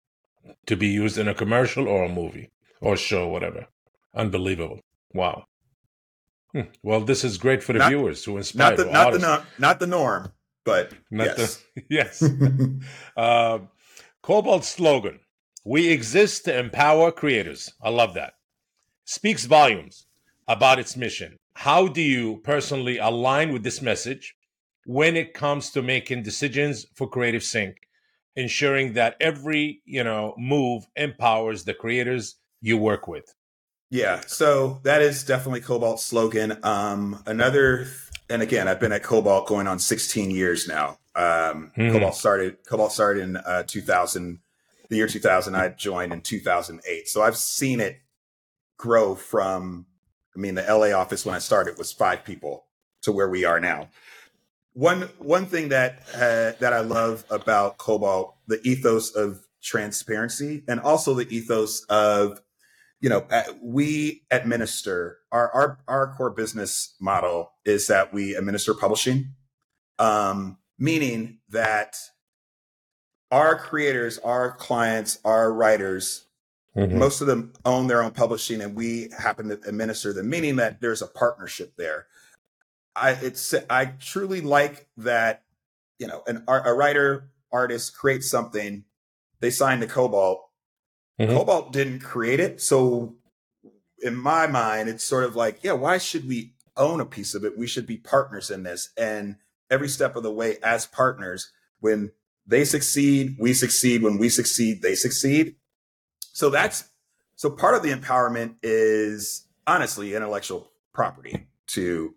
[0.67, 3.67] To be used in a commercial or a movie or show, whatever.
[4.15, 4.81] Unbelievable.
[5.13, 5.47] Wow.
[6.55, 6.69] Hmm.
[6.83, 9.43] Well, this is great for the Not- viewers to inspire Not the not the no,
[9.59, 10.33] not the norm,
[10.65, 11.63] but Not yes.
[11.75, 12.23] the- yes.
[13.17, 13.59] Uh,
[14.23, 15.21] Kobalt's slogan,
[15.65, 17.73] We exist to empower creators.
[17.83, 18.35] I love that.
[19.05, 20.07] Speaks volumes
[20.47, 21.39] about its mission.
[21.55, 24.35] How do you personally align with this message
[24.87, 27.77] when it comes to making decisions for Creative Sync,
[28.37, 33.35] ensuring that every, you know, move empowers the creators you work with?
[33.91, 36.59] Yeah, so that is definitely Kobalt's slogan.
[36.65, 37.87] Um, another,
[38.29, 40.99] and again, I've been at Kobalt going on 16 years now.
[41.15, 41.93] Um, Mhm.
[41.93, 42.57] Kobalt started.
[42.67, 44.41] Kobalt started in uh, 2000,
[44.89, 45.55] the year 2000.
[45.55, 47.99] I joined in 2008, so I've seen it
[48.77, 49.87] grow from.
[50.37, 52.65] I mean, the LA office when I started was five people
[53.03, 53.91] to where we are now.
[54.73, 60.81] One one thing that uh, that I love about Kobalt, the ethos of transparency, and
[60.81, 62.41] also the ethos of
[63.05, 63.27] you know,
[63.61, 69.35] we administer our, our our core business model is that we administer publishing,
[69.99, 71.97] um, meaning that
[73.31, 76.25] our creators, our clients, our writers,
[76.77, 76.99] Mm-hmm.
[76.99, 80.81] most of them own their own publishing, and we happen to administer them, meaning that
[80.81, 82.07] there's a partnership there.
[82.97, 85.45] I it's I truly like that.
[86.01, 88.83] You know, an a writer artist creates something,
[89.39, 90.39] they sign to Kobalt,
[91.21, 91.29] Mhm.
[91.29, 92.61] Kobalt didn't create it.
[92.61, 93.17] So
[94.03, 97.45] in my mind, it's sort of like, yeah, why should we own a piece of
[97.45, 97.57] it?
[97.57, 98.91] We should be partners in this.
[98.97, 99.37] And
[99.71, 101.51] every step of the way as partners,
[101.81, 102.13] when
[102.47, 104.03] they succeed, we succeed.
[104.03, 105.57] When we succeed, they succeed.
[106.33, 106.85] So that's
[107.37, 112.15] so part of the empowerment is honestly intellectual property to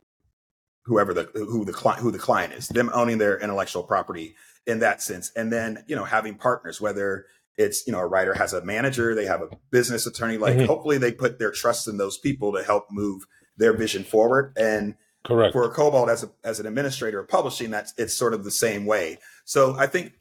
[0.83, 4.79] whoever the who the client who the client is, them owning their intellectual property in
[4.79, 5.31] that sense.
[5.35, 7.25] And then, you know, having partners, whether
[7.57, 10.67] it's you know a writer has a manager they have a business attorney like Mhm.
[10.67, 13.23] hopefully they put their trust in those people to help move
[13.57, 14.53] their vision forward.
[14.55, 15.51] And Correct.
[15.53, 18.51] for a Kobalt as a as an administrator of publishing that's it's sort of the
[18.51, 19.17] same way.
[19.45, 20.13] So i think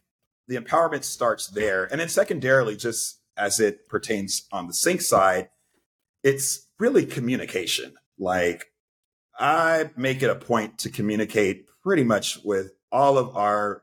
[0.49, 1.85] the empowerment starts there.
[1.91, 5.51] And then secondarily just as it pertains on the sync side
[6.23, 7.95] it's really communication.
[8.19, 8.73] Like
[9.39, 13.83] i make it a point to communicate pretty much with all of our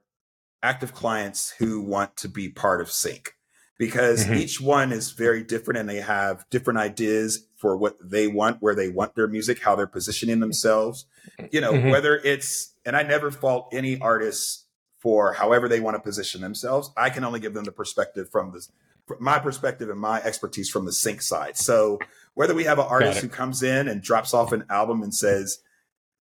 [0.63, 3.33] active clients who want to be part of sync
[3.77, 4.35] because Mhm.
[4.37, 8.75] each one is very different and they have different ideas for what they want where
[8.75, 11.05] they want their music how they're positioning themselves.
[11.51, 11.89] You know Mhm.
[11.89, 14.65] whether it's and i never fault any artists
[14.99, 16.91] for however they want to position themselves.
[16.95, 18.65] I can only give them the perspective from the
[19.19, 21.57] my perspective and my expertise from the sync side.
[21.57, 21.99] So
[22.35, 25.59] whether we have an artist who comes in and drops off an album and says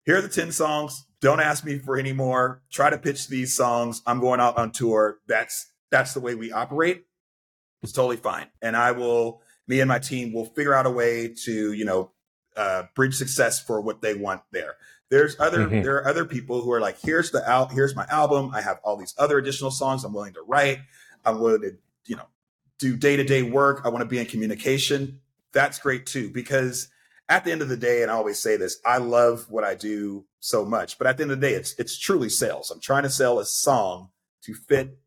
[0.04, 1.06] here are the 10 songs.
[1.20, 2.62] Don't ask me for any more.
[2.72, 4.04] Try to pitch these songs.
[4.06, 5.18] I'm going out on tour.
[5.28, 7.07] That's that's the way we operate
[7.88, 8.48] it's totally fine.
[8.62, 12.12] And i will me and my team will figure out a way to you know
[12.56, 14.76] uh, bridge success for what they want there.
[15.10, 15.84] There's other Mhm.
[15.84, 18.52] there are other people who are like here's the out here's my album.
[18.54, 20.80] I have all these other additional songs i'm willing to write.
[21.26, 22.28] I'm willing to you know
[22.80, 23.82] do day-to-day work.
[23.86, 25.22] I want to be in communication.
[25.54, 26.90] That's great too because
[27.30, 29.76] at the end of the day and i always say this i love what i
[29.76, 32.72] do so much but at the end of the day it's it's truly sales.
[32.72, 34.10] I'm trying to sell a song
[34.44, 34.98] to fit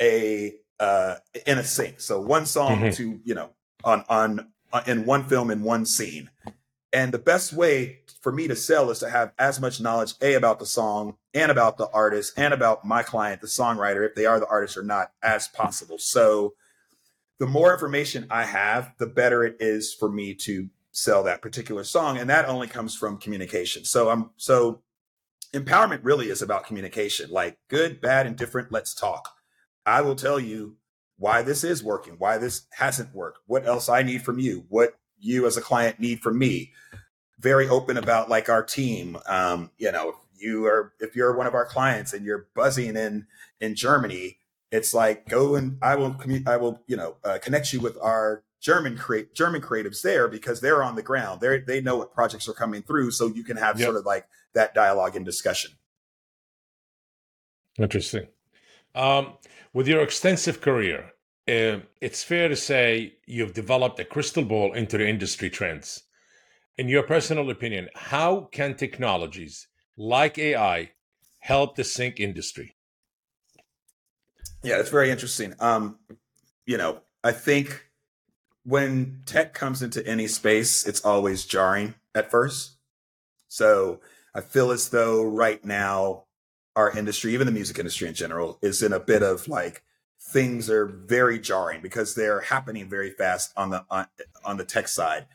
[0.00, 2.94] a uh in a sync so one song Mhm.
[2.96, 3.50] to you know
[3.84, 6.30] on on on- in one film in one scene.
[6.92, 10.34] And the best way for me to sell is to have as much knowledge a
[10.34, 14.26] about the song and about the artist and about my client the songwriter if they
[14.26, 15.98] are the artist or not as possible.
[15.98, 16.54] So
[17.38, 21.84] the more information i have the better it is for me to sell that particular
[21.84, 22.16] song.
[22.18, 23.84] And that only comes from communication.
[23.84, 24.82] So i'm so
[25.52, 27.30] empowerment really is about communication.
[27.30, 29.35] Like good bad and different let's talk
[29.86, 30.76] i will tell you
[31.18, 34.98] why this is working why this hasn't worked what else i need from you what
[35.18, 36.72] you as a client need from me
[37.38, 41.46] very open about like our team um you know if you are if you're one
[41.46, 43.26] of our clients and you're buzzing in
[43.60, 44.36] in germany
[44.70, 47.96] it's like go and i will commu- i will you know uh, connect you with
[48.02, 52.12] our german create german creatives there because they're on the ground they they know what
[52.12, 53.86] projects are coming through so you can have Yep.
[53.86, 55.70] sort of like that dialogue and discussion
[57.78, 58.26] Interesting.
[58.94, 59.34] Um,
[59.76, 61.12] with your extensive career,
[61.46, 66.04] uh, it's fair to say you've developed a crystal ball into the industry trends.
[66.78, 70.92] In your personal opinion, how can technologies like AI
[71.40, 72.74] help the sync industry?
[74.62, 75.52] Yeah, it's very interesting.
[75.60, 75.98] Um,
[76.64, 77.90] you know, I think
[78.64, 82.78] when tech comes into any space, it's always jarring at first.
[83.48, 84.00] So
[84.34, 86.24] I feel as though right now
[86.76, 89.82] our industry, even the music industry in general, is in a bit of like
[90.20, 94.06] things are very jarring because they're happening very fast on the on,
[94.44, 95.26] on the tech side.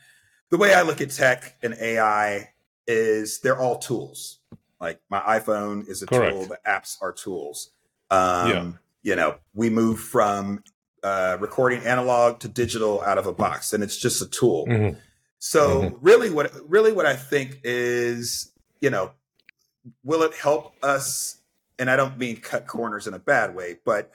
[0.50, 2.50] The way I look at tech and AI
[2.86, 4.38] is they're all tools.
[4.80, 6.32] Like my iPhone is a Correct.
[6.32, 7.70] tool, the apps are tools.
[8.10, 8.72] Um, yeah.
[9.04, 10.62] You know, we move from
[11.02, 14.66] uh, recording analog to digital out of a box, and it's just a tool.
[14.66, 14.98] Mm-hmm.
[15.38, 15.96] So mm-hmm.
[16.00, 19.10] really, what really what I think is, you know,
[20.02, 21.38] will it help us?
[21.78, 24.12] And I don't mean cut corners in a bad way, but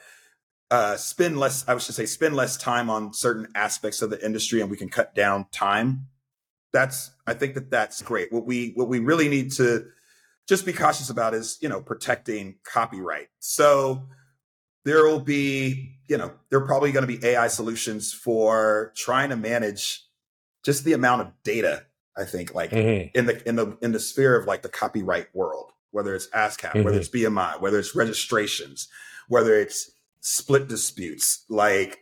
[0.70, 1.68] uh, spend less.
[1.68, 4.90] I should say spend less time on certain aspects of the industry, and we can
[4.90, 6.08] cut down time.
[6.74, 8.32] That's I think that that's great.
[8.32, 9.88] What we what we really need to
[10.48, 13.28] just be cautious about is you know protecting copyright.
[13.40, 14.08] So
[14.84, 19.30] there will be you know there are probably going to be AI solutions for trying
[19.30, 20.04] to manage
[20.64, 21.86] just the amount of data.
[22.18, 23.18] I think like mm-hmm.
[23.18, 26.72] in the in the in the sphere of like the copyright world, whether it's ASCAP,
[26.72, 26.84] mm-hmm.
[26.84, 28.88] whether it's BMI, whether it's registrations,
[29.28, 31.46] whether it's split disputes.
[31.50, 32.00] Like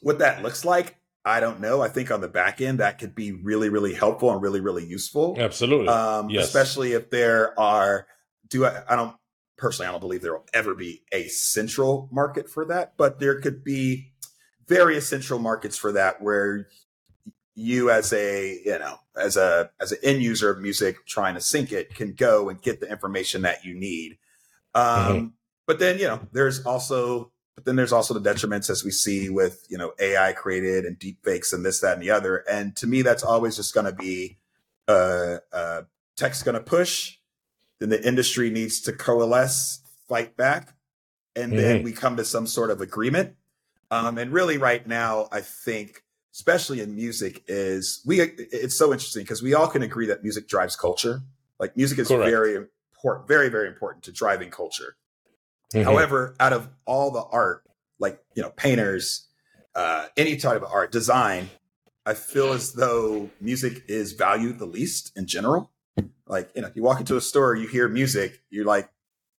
[0.00, 1.82] what that looks like, I don't know.
[1.82, 4.86] I think on the back end that could be really, really helpful and really, really
[4.86, 5.36] useful.
[5.38, 5.88] Absolutely.
[5.88, 6.46] Um, yes.
[6.46, 8.06] Especially if there are.
[8.48, 8.82] Do I?
[8.88, 9.14] I don't
[9.58, 9.88] personally.
[9.88, 13.62] I don't believe there will ever be a central market for that, but there could
[13.62, 14.12] be
[14.66, 16.68] various central markets for that where
[17.54, 21.40] you as a you know as a as an end user of music trying to
[21.40, 24.18] sync it can go and get the information that you need
[24.74, 25.26] um, mm-hmm.
[25.68, 29.28] But then, you know, there's also but then there's also the detriments as we see
[29.28, 32.44] with, you know, AI created and deep fakes and this, that, and the other.
[32.50, 34.38] And to me, that's always just gonna be
[34.88, 35.82] uh uh
[36.16, 37.18] tech's gonna push,
[37.80, 40.74] then the industry needs to coalesce, fight back,
[41.36, 41.60] and mm-hmm.
[41.60, 43.34] then we come to some sort of agreement.
[43.90, 46.02] Um, and really right now, I think
[46.32, 50.46] especially in music is we it's so interesting because we all can agree that music
[50.46, 51.20] drives culture
[51.58, 52.30] like music is Correct.
[52.30, 54.96] very important very very important to driving culture
[55.74, 55.84] Mm-hmm.
[55.84, 57.62] However, out of all the art,
[57.98, 59.26] like you know, painters,
[59.74, 61.50] uh, any type of art, design,
[62.06, 65.70] I feel as though music is valued the least in general.
[66.26, 68.88] Like you know, you walk into a store, you hear music, you're like,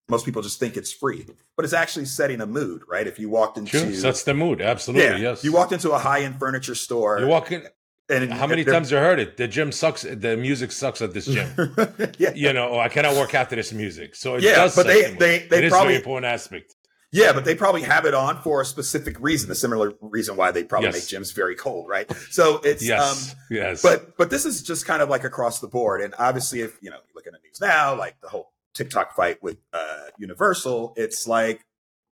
[0.09, 3.07] most people just think it's free, but it's actually setting a mood, right?
[3.07, 5.45] If you walked into sure, sets the mood, absolutely, yeah, yes.
[5.45, 7.21] You walked into a high end furniture store.
[7.21, 7.67] You walk in,
[8.09, 9.37] and how many times you heard it?
[9.37, 10.03] The gym sucks.
[10.03, 11.49] The music sucks at this gym.
[12.19, 12.33] yeah.
[12.35, 14.15] You know, oh, I cannot work after this music.
[14.15, 14.75] So it yeah, does.
[14.75, 16.75] But they, they, they, it probably, is a very important aspect.
[17.11, 20.51] Yeah, but they probably have it on for a specific reason, a similar reason why
[20.51, 21.13] they probably yes.
[21.13, 22.11] make gyms very cold, right?
[22.31, 23.83] So it's yes, um, yes.
[23.83, 26.91] But but this is just kind of like across the board, and obviously, if you
[26.91, 30.95] know, you look at the news now, like the whole TikTok fight with uh, Universal,
[30.97, 31.65] it's like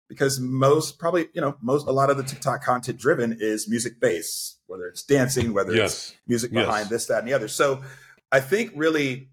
[0.08, 4.00] because most probably you know most a lot of the TikTok content driven is music
[4.00, 6.10] based, whether it's dancing, whether yes.
[6.10, 6.90] it's music behind yes.
[6.90, 7.48] this, that, and the other.
[7.48, 7.82] So
[8.32, 9.30] I think really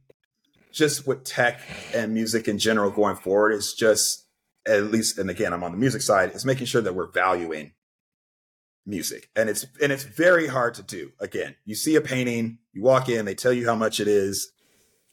[0.72, 1.60] just with tech
[1.94, 4.26] and music in general going forward is just
[4.66, 7.72] at least and again I'm on the music side is making sure that we're valuing
[8.86, 12.82] music and it's and it's very hard to do again you see a painting you
[12.82, 14.51] walk in they tell you how much it is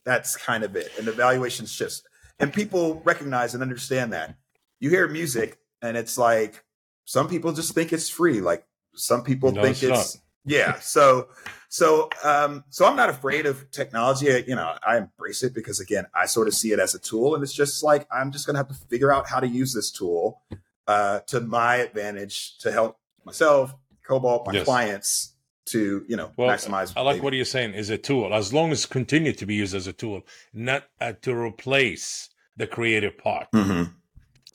[0.09, 2.01] that's kind of it and the valuation shifts
[2.39, 4.35] and people recognize and understand that
[4.79, 6.63] you hear music and it's like
[7.05, 8.39] some people just think it's free.
[8.41, 10.79] Like some people no, think it's, it's yeah.
[10.79, 11.29] So
[11.67, 14.27] so um so I'm not afraid of technology.
[14.47, 17.35] You know, I embrace it because again, I sort of see it as a tool
[17.35, 19.91] and it's just like I'm just gonna have to figure out how to use this
[19.91, 20.41] tool
[20.87, 23.75] uh to my advantage to help myself,
[24.07, 24.65] Kobalt, my yes.
[24.65, 25.35] clients
[25.71, 26.93] to you know well, maximize.
[26.95, 29.75] I like what you're saying is a tool as long as continue to be used
[29.75, 30.21] as a tool,
[30.53, 33.47] not uh, to replace the creative part.
[33.51, 33.91] Mm-hmm.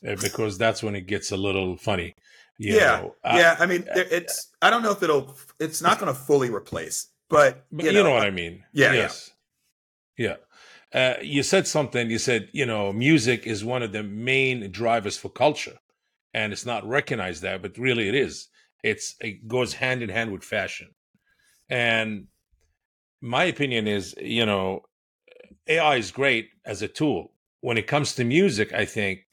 [0.07, 2.14] Uh, because that's when it gets a little funny.
[2.59, 3.14] yeah, know.
[3.24, 3.57] yeah.
[3.59, 4.50] I mean, it's.
[4.61, 5.35] I don't know if it'll.
[5.59, 8.64] It's not going to fully replace, but you, you know, know, what I mean.
[8.72, 8.92] Yeah.
[8.92, 9.31] Yes.
[10.18, 10.37] Yeah.
[10.92, 12.11] Uh, you said something.
[12.11, 15.79] You said you know music is one of the main drivers for culture,
[16.33, 18.48] and it's not recognized that, but really it is.
[18.83, 20.94] It's it goes hand in hand with fashion,
[21.68, 22.27] and
[23.20, 24.83] my opinion is you know
[25.66, 27.33] AI is great as a tool.
[27.61, 29.27] When it comes to music, I think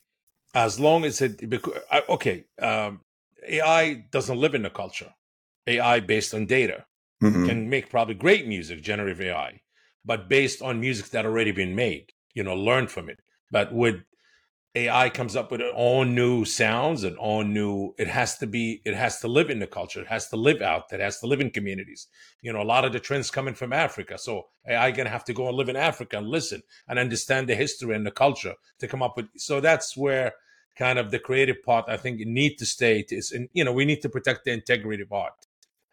[0.53, 1.41] as long as it
[2.09, 3.01] okay um,
[3.47, 5.13] ai doesn't live in the culture
[5.67, 6.85] ai based on data
[7.23, 7.45] mm-hmm.
[7.45, 9.61] can make probably great music generative ai
[10.03, 14.03] but based on music that already been made you know learn from it but with
[14.73, 17.93] AI comes up with all new sounds and all new.
[17.97, 18.81] It has to be.
[18.85, 19.99] It has to live in the culture.
[19.99, 20.93] It has to live out.
[20.93, 22.07] It has to live in communities.
[22.41, 24.17] You know, a lot of the trends coming from Africa.
[24.17, 27.55] So AI gonna have to go and live in Africa and listen and understand the
[27.55, 29.27] history and the culture to come up with.
[29.35, 30.33] So that's where
[30.77, 33.31] kind of the creative part I think you need to stay is.
[33.31, 35.33] And you know, we need to protect the integrity of art.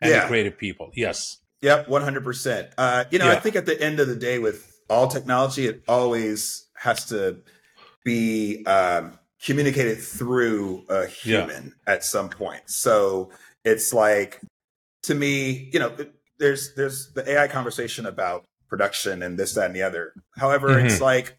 [0.00, 0.20] and yeah.
[0.20, 0.90] the creative people.
[0.94, 1.38] Yes.
[1.62, 2.68] Yep, one hundred percent.
[2.78, 3.32] Uh, you know, yeah.
[3.32, 7.38] I think at the end of the day, with all technology, it always has to
[8.08, 11.92] be um, communicated through a human yeah.
[11.92, 12.62] at some point.
[12.66, 13.30] So
[13.64, 14.40] it's like,
[15.02, 15.94] to me, you know,
[16.38, 20.14] there's there's the AI conversation about production and this, that, and the other.
[20.36, 20.86] However, mm-hmm.
[20.86, 21.36] it's like,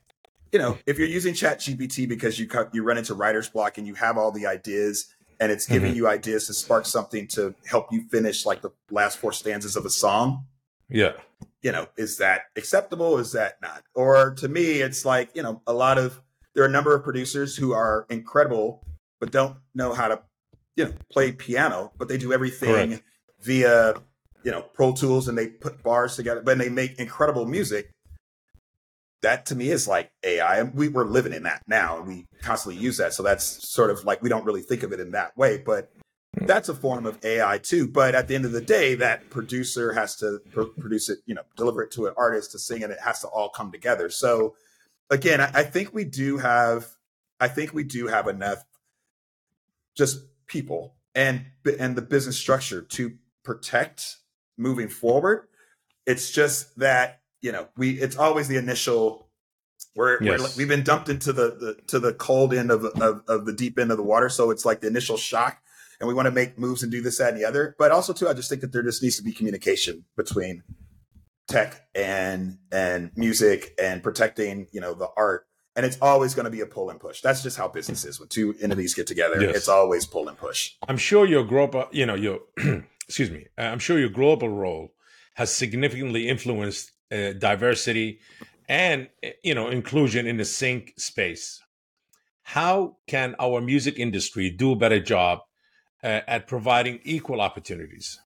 [0.52, 3.88] you know, if you're using Chat GPT because you you run into writer's block and
[3.88, 5.98] you have all the ideas and it's giving mm-hmm.
[5.98, 9.86] you ideas to spark something to help you finish like the last four stanzas of
[9.86, 10.46] a song.
[10.88, 11.14] Yeah.
[11.62, 13.18] You know, is that acceptable?
[13.18, 13.84] Is that not?
[13.96, 16.22] Or to me, it's like, you know, a lot of,
[16.60, 18.86] there are a number of producers who are incredible,
[19.22, 20.20] but don't know how to,
[20.76, 23.04] you know, play piano, but they do everything Correct.
[23.40, 23.94] via,
[24.44, 27.92] you know, Pro Tools and they put bars together, but they make incredible music
[29.22, 30.64] that to me is like AI.
[30.64, 33.14] We, we're living in that now and we constantly use that.
[33.14, 35.90] So that's sort of like we don't really think of it in that way, but
[36.38, 36.46] hmm.
[36.46, 37.88] that's a form of AI too.
[37.88, 41.36] But at the end of the day, that producer has to pr- produce it, you
[41.36, 44.10] know, deliver it to an artist to sing, and it has to all come together.
[44.10, 44.56] So
[45.10, 46.88] again, I, I think we do have,
[47.40, 48.64] I think we do have enough
[49.96, 51.46] just people and
[51.80, 54.18] and the business structure to protect
[54.58, 55.48] moving forward.
[56.06, 59.28] It's just that you know, we it's always the initial.
[59.96, 60.56] We're, yes.
[60.58, 63.54] we have been dumped into the, the to the cold end of, of of the
[63.54, 65.62] deep end of the water, so it's like the initial shock,
[66.00, 67.76] and we want to make moves and do this, that, and the other.
[67.80, 70.64] But also, too, I just think that there just needs to be communication between
[71.50, 76.52] tech and and music and protecting, you know, the art and it's always going to
[76.52, 77.22] be a pull and push.
[77.22, 78.20] That's just how business is.
[78.20, 79.56] When two entities get together, yes.
[79.56, 80.74] it's always pull and push.
[80.88, 82.40] I'm sure your global, you know, your
[83.08, 84.94] excuse me, I'm sure your global role
[85.36, 88.20] has significantly influenced uh, diversity
[88.70, 91.62] and eh, you know inclusion in the sync space
[92.44, 95.40] how can our music industry do a better job
[96.04, 98.20] uh, at providing equal opportunities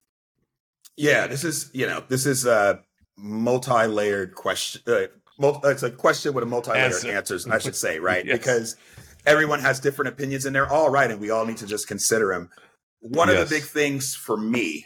[0.98, 2.82] yeah this is you know this is a
[3.18, 5.08] multi-layered question uh,
[5.40, 7.12] multi, it's a question with a multi-layered Answer.
[7.12, 8.38] answers i should say right yes.
[8.38, 8.76] because
[9.26, 12.34] everyone has different opinions and they're all right and we all need to just consider
[12.34, 12.50] them
[13.02, 13.42] one yes.
[13.42, 14.86] of the big things for me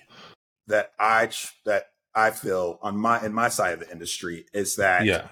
[0.67, 1.29] that i
[1.65, 1.87] that
[2.17, 5.27] I feel on my in my side of the industry is that yeah.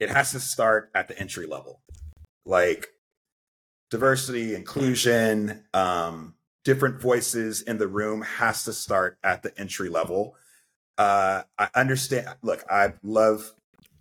[0.00, 1.82] it has to start at the entry level.
[2.46, 2.88] Like
[3.90, 6.34] diversity, inclusion, um,
[6.64, 10.34] different voices in the room has to start at the entry level.
[11.00, 12.28] Uh, I understand.
[12.42, 13.54] Look, I love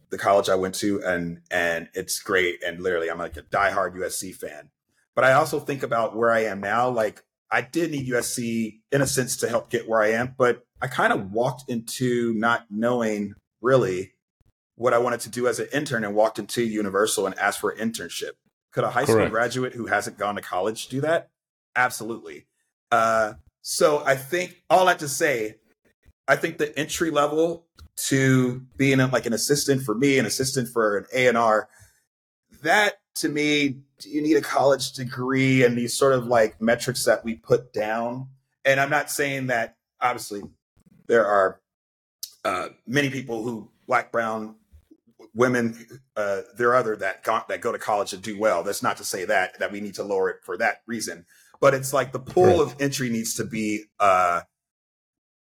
[0.10, 2.62] the college I went to, and and it's great.
[2.62, 4.70] And literally, I'm like a diehard USC fan.
[5.16, 6.90] But I also think about where I am now.
[6.90, 10.64] Like I did need USC in a sense to help get where I am, but
[10.82, 14.12] I kind of walked into not knowing really
[14.76, 17.70] what I wanted to do as an intern and walked into Universal and asked for
[17.70, 18.32] an internship.
[18.74, 19.12] Could a high Correct.
[19.12, 21.30] school graduate who hasn't gone to college do that?
[21.78, 22.46] Absolutely.
[22.92, 25.56] Uh, so I think all that to say,
[26.30, 27.66] I think the entry level
[28.08, 31.68] to being like an assistant for me, an assistant for an A and R,
[32.62, 37.26] that to me, you need a college degree and these sort of like metrics that
[37.26, 38.28] we put down.
[38.64, 40.44] And I'm not saying that obviously
[41.08, 41.60] there are
[42.46, 44.56] uh, many people who black, brown,
[45.34, 45.84] women,
[46.16, 48.62] uh, there are other that go, that go to college and do well.
[48.64, 51.26] That's not to say that that we need to lower it for that reason,
[51.60, 52.60] but it's like the pool right.
[52.60, 54.42] of entry needs to be uh,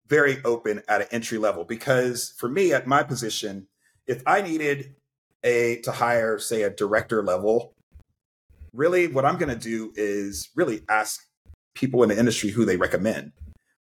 [0.08, 3.68] very open at an entry level because for me at my position,
[4.08, 4.96] if I needed
[5.44, 7.74] a to hire say a director level,
[8.74, 11.22] really what I'm going to do is really ask
[11.74, 13.32] people in the industry who they recommend.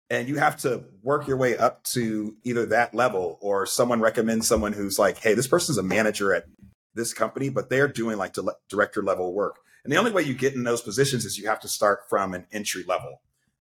[0.08, 4.46] And you have to work your way up to either that level or someone recommends
[4.46, 6.44] someone who's like hey this person's a manager at
[6.94, 8.34] this company but they're doing like
[8.68, 9.56] director level work.
[9.84, 12.34] And the only way you get in those positions is you have to start from
[12.34, 13.20] an entry level.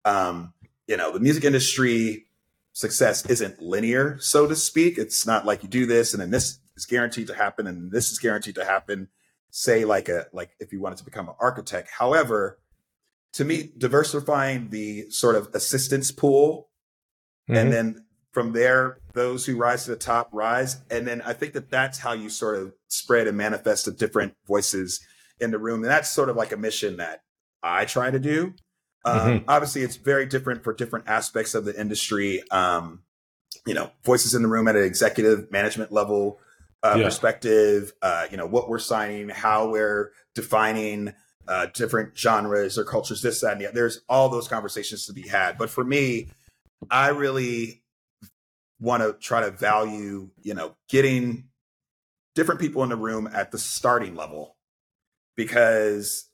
[0.06, 0.54] Um,
[0.88, 2.26] you know the music industry
[2.74, 6.60] success isn't linear so to speak it's not like you do this and then this
[6.76, 9.08] is guaranteed to happen and this is guaranteed to happen
[9.50, 12.58] say like a like if you wanted to become an architect however
[13.34, 16.70] to me, diversifying the sort of assistance pool,
[17.50, 17.58] mm-hmm.
[17.58, 20.78] and then from there, those who rise to the top rise.
[20.90, 24.36] And then I think that that's how you sort of spread and manifest the different
[24.48, 25.02] voices
[25.40, 25.82] in the room.
[25.82, 27.24] And that's sort of like a mission that
[27.62, 28.54] I try to do.
[29.04, 29.50] Um, mm-hmm.
[29.50, 32.44] Obviously, it's very different for different aspects of the industry.
[32.52, 33.02] Um,
[33.66, 36.40] you know, voices in the room at an executive management level
[36.84, 37.04] uh, yeah.
[37.04, 37.94] perspective.
[38.02, 41.14] Uh, you know, what we're signing, how we're defining
[41.48, 43.76] uh, different genres or cultures, this, that, and the other.
[43.76, 45.58] There's all those conversations to be had.
[45.58, 46.30] But for me,
[46.90, 47.84] I really
[48.80, 51.46] want to try to value, you know, getting
[52.36, 54.56] different people in the room at the starting level
[55.36, 56.26] because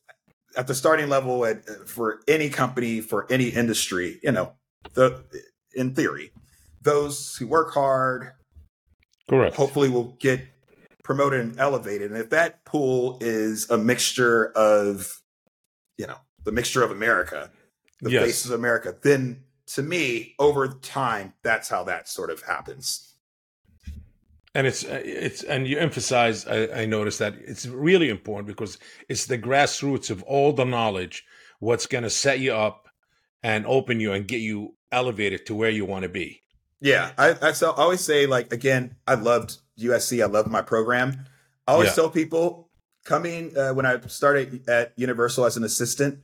[0.57, 4.51] at the starting level at, for any company for any industry you know
[4.93, 5.23] the
[5.77, 6.31] in theory.
[6.81, 8.33] Those who work hard,
[9.29, 10.41] correct, hopefully will get
[11.03, 12.11] promoted and elevated.
[12.11, 15.21] And if that pool is a mixture of,
[15.97, 17.51] you know, the mixture of America,
[18.01, 18.23] the yes.
[18.23, 23.15] faces of America, then to me, over time, that's how that sort of happens.
[24.57, 26.47] And it's uh, it's and you emphasize.
[26.47, 31.23] I, I noticed that it's really important because it's the grassroots of all the knowledge.
[31.59, 32.87] What's going to set you up
[33.43, 36.41] and open you and get you elevated to where you want to be.
[36.79, 40.23] Yeah, I, I, I always say like again, I loved USC.
[40.23, 41.27] I loved my program.
[41.67, 41.93] I always yeah.
[41.93, 42.69] tell people
[43.05, 46.23] coming uh, when I started at Universal as an assistant,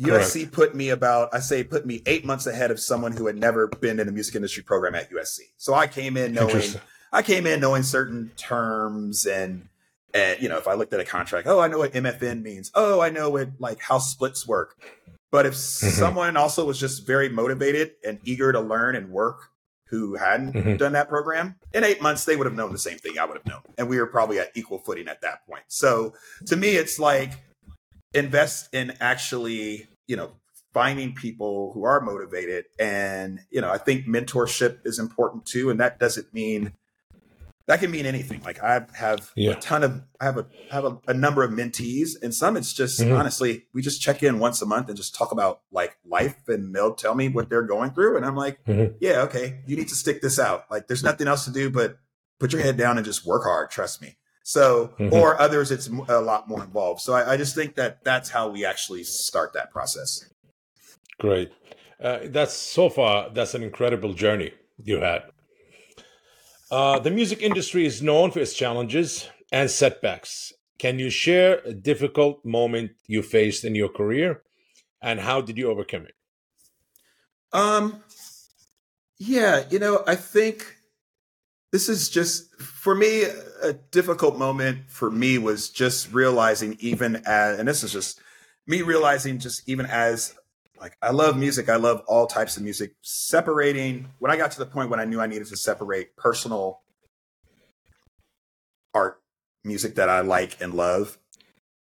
[0.00, 0.52] USC Correct.
[0.52, 3.68] put me about, I say, put me eight months ahead of someone who had never
[3.68, 5.40] been in a music industry program at USC.
[5.56, 6.74] So I came in knowing,
[7.12, 9.68] I came in knowing certain terms and,
[10.14, 12.70] and you know, if I looked at a contract, oh, I know what MFN means.
[12.74, 14.76] Oh, I know what like how splits work.
[15.30, 15.88] But if mm-hmm.
[15.88, 19.50] someone also was just very motivated and eager to learn and work,
[19.90, 20.76] who hadn't mm-hmm.
[20.76, 23.38] done that program in eight months, they would have known the same thing I would
[23.38, 25.64] have known, and we were probably at equal footing at that point.
[25.68, 26.12] So
[26.46, 27.32] to me, it's like
[28.14, 30.32] invest in actually, you know,
[30.72, 32.66] finding people who are motivated.
[32.78, 35.70] And, you know, I think mentorship is important too.
[35.70, 36.72] And that doesn't mean
[37.68, 38.40] that can mean anything.
[38.42, 39.50] Like I have yeah.
[39.50, 42.72] a ton of, I have a, have a, a, number of mentees and some it's
[42.72, 43.14] just mm-hmm.
[43.14, 46.74] honestly, we just check in once a month and just talk about like life and
[46.74, 48.16] they'll tell me what they're going through.
[48.16, 48.94] And I'm like, mm-hmm.
[49.00, 50.64] yeah, okay, you need to stick this out.
[50.70, 51.98] Like there's nothing else to do, but
[52.40, 53.70] put your head down and just work hard.
[53.70, 54.16] Trust me.
[54.44, 55.12] So, mm-hmm.
[55.12, 57.02] or others, it's a lot more involved.
[57.02, 60.24] So I, I, just think that that's how we actually start that process.
[61.20, 61.52] Great.
[62.02, 64.52] Uh, that's so far, that's an incredible journey
[64.82, 65.24] you had.
[66.70, 70.52] Uh, the music industry is known for its challenges and setbacks.
[70.78, 74.42] Can you share a difficult moment you faced in your career
[75.02, 76.14] and how did you overcome it?
[77.52, 78.02] Um,
[79.18, 80.76] yeah, you know, I think
[81.72, 83.24] this is just for me
[83.62, 88.20] a difficult moment for me was just realizing even as and this is just
[88.66, 90.34] me realizing just even as
[90.80, 92.94] like I love music, I love all types of music.
[93.02, 96.80] Separating when I got to the point when I knew I needed to separate personal
[98.94, 99.20] art
[99.64, 101.18] music that I like and love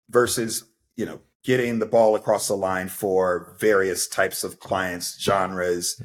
[0.10, 6.02] versus, you know, getting the ball across the line for various types of clients, genres,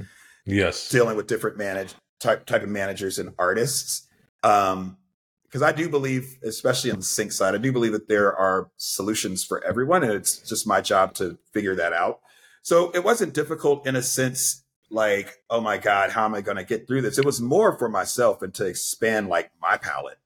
[0.46, 4.06] yes, dealing with different manage type type of managers and artists.
[4.42, 4.96] Um,
[5.44, 8.70] because I do believe, especially on the sync side, I do believe that there are
[8.78, 12.20] solutions for everyone, and it's just my job to figure that out.
[12.62, 16.56] So it wasn't difficult in a sense, like, oh my God, how am I going
[16.56, 17.18] to get through this?
[17.18, 20.18] It was more for myself and to expand like my palette.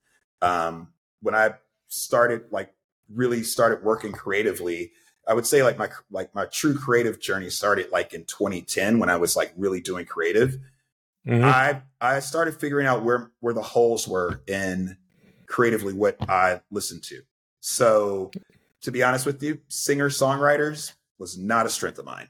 [0.42, 0.88] Um,
[1.22, 1.54] when I
[1.88, 2.74] started, like,
[3.12, 4.92] really started working creatively,
[5.26, 9.08] I would say like my like my true creative journey started like in 2010 when
[9.08, 10.58] I was like really doing creative.
[11.26, 11.44] Mm-hmm.
[11.44, 14.96] I I started figuring out where where the holes were in
[15.46, 17.22] creatively what I listened to.
[17.60, 18.30] So
[18.82, 22.28] to be honest with you, singer songwriters was not a strength of mine.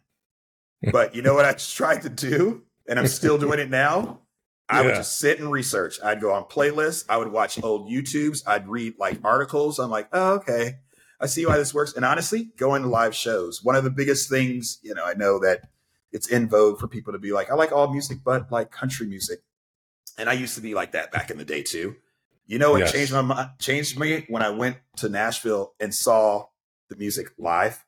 [0.92, 4.20] But you know what I tried to do, and I'm still doing it now.
[4.68, 4.86] I yeah.
[4.86, 5.98] would just sit and research.
[6.02, 7.04] I'd go on playlists.
[7.08, 8.42] I would watch old YouTubes.
[8.46, 9.78] I'd read like articles.
[9.78, 10.78] I'm like, oh, okay,
[11.20, 11.94] I see why this works.
[11.94, 13.62] And honestly, going to live shows.
[13.62, 15.68] One of the biggest things, you know, I know that
[16.12, 19.06] it's in vogue for people to be like, I like all music, but like country
[19.06, 19.40] music.
[20.18, 21.96] And I used to be like that back in the day too.
[22.46, 22.92] You know what yes.
[22.92, 26.46] changed my mind, changed me when I went to Nashville and saw
[26.88, 27.84] the music live.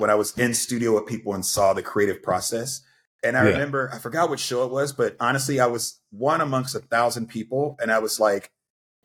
[0.00, 2.82] When I was in studio with people and saw the creative process.
[3.22, 3.50] And I yeah.
[3.50, 7.28] remember, I forgot what show it was, but honestly, I was one amongst a thousand
[7.28, 7.76] people.
[7.80, 8.50] And I was like,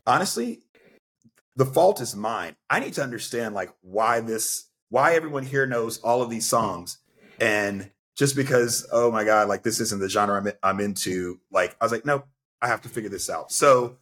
[0.07, 0.61] honestly,
[1.57, 2.55] the fault is mine.
[2.69, 6.99] I need to understand like why this, why everyone here knows all of these songs.
[7.41, 11.41] And just because, oh my God, like this isn't the genre I'm, I'm into.
[11.51, 12.25] Like, I was like, nope,
[12.61, 13.51] I have to figure this out.
[13.51, 13.97] So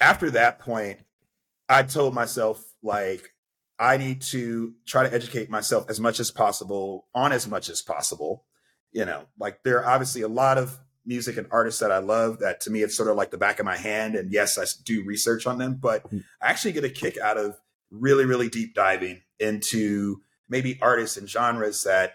[0.00, 1.00] after that point,
[1.68, 3.32] I told myself, like,
[3.78, 7.80] I need to try to educate myself as much as possible on as much as
[7.82, 8.44] possible.
[8.92, 12.40] You know, like there are obviously a lot of music and artists that I love
[12.40, 14.14] that to me it's sort of like the back of my hand.
[14.14, 16.18] And yes, I do research on them, but hmm.
[16.42, 17.56] I actually get a kick out of
[17.90, 22.14] really, really deep diving into maybe artists and genres that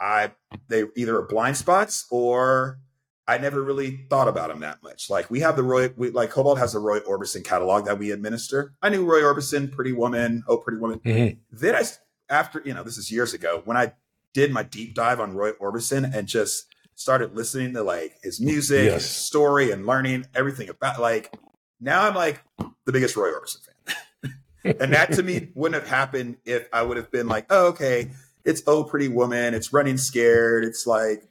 [0.00, 0.32] I
[0.68, 2.78] they either are blind spots or
[3.26, 5.08] I never really thought about him that much.
[5.08, 8.10] Like we have the Roy, we, like Kobalt has the Roy Orbison catalog that we
[8.10, 8.74] administer.
[8.82, 11.00] I knew Roy Orbison, Pretty Woman, Oh Pretty Woman.
[11.00, 11.38] Mm-hmm.
[11.52, 11.82] Then I,
[12.28, 13.92] after you know, this is years ago when I
[14.32, 18.86] did my deep dive on Roy Orbison and just started listening to like his music,
[18.86, 19.02] yes.
[19.02, 21.00] his story, and learning everything about.
[21.00, 21.32] Like
[21.80, 22.42] now, I'm like
[22.84, 24.34] the biggest Roy Orbison fan,
[24.80, 28.10] and that to me wouldn't have happened if I would have been like, oh, okay
[28.44, 31.24] it's Oh Pretty Woman, it's Running Scared, it's like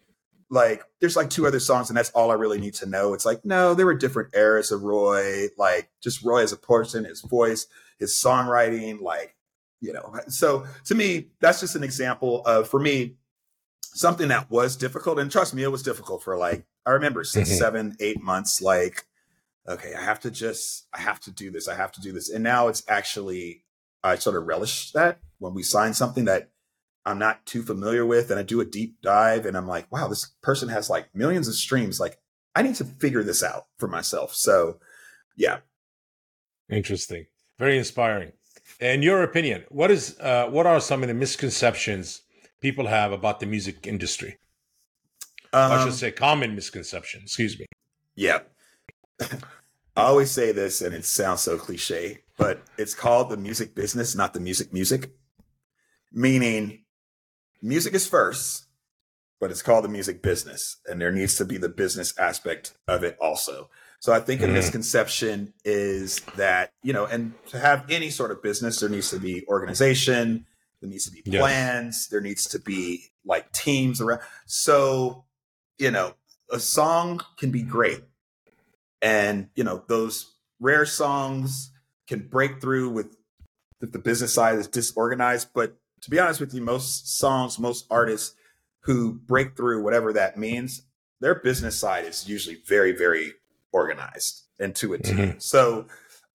[0.52, 3.14] like there's like two other songs and that's all I really need to know.
[3.14, 7.06] It's like, no, there were different eras of Roy, like just Roy as a person,
[7.06, 7.68] his voice,
[7.99, 9.36] his songwriting, like,
[9.80, 10.14] you know.
[10.28, 13.16] So to me, that's just an example of for me,
[13.82, 15.20] something that was difficult.
[15.20, 17.58] And trust me, it was difficult for like, I remember 6 mm-hmm.
[17.58, 19.06] seven, eight months, like,
[19.68, 21.70] okay, I have to just, I have to do this.
[21.70, 22.30] I have to do this.
[22.30, 23.64] And now it's actually,
[24.04, 26.51] I sort of relish that when we sign something that
[27.06, 30.08] I'm not too familiar with and I do a deep dive and I'm like, wow,
[30.08, 31.99] this person has like millions of streams.
[31.99, 32.20] Like,
[32.56, 34.34] I need to figure this out for myself.
[34.36, 34.78] So,
[35.36, 35.60] yeah.
[36.70, 37.26] Interesting.
[37.58, 38.34] Very inspiring.
[38.80, 42.24] In your opinion, what is uh, what are some of the misconceptions
[42.62, 44.38] people have about the music industry?
[45.54, 47.22] Um, I should um, say common misconception.
[47.24, 47.66] Excuse me.
[48.16, 48.39] Yeah.
[49.22, 54.16] I always say this, and it sounds so cliche, but it's called the music business,
[54.16, 55.12] not the music music.
[56.14, 56.84] Meaning,
[57.62, 58.66] music is first,
[59.39, 63.03] but it's called the music business, and there needs to be the business aspect of
[63.03, 63.70] it also.
[63.99, 64.51] So I think mm-hmm.
[64.51, 69.12] a misconception is that, you know, and to have any sort of business, there needs
[69.12, 70.45] to be organization,
[70.82, 72.07] there needs to be plans, yes.
[72.07, 74.22] there needs to be like teams around.
[74.47, 75.26] So,
[75.78, 76.16] you know,
[76.51, 78.01] a song can be great.
[79.03, 81.72] And, you know, those rare songs
[82.07, 83.16] can break through with
[83.82, 87.86] if the business side is disorganized, but to be honest with you, most songs, most
[87.89, 88.36] artists
[88.82, 90.84] who break through, whatever that means,
[91.20, 93.34] their business side is usually very, very
[93.72, 95.18] organized and to a team.
[95.18, 95.39] Mm-hmm.
[95.39, 95.86] So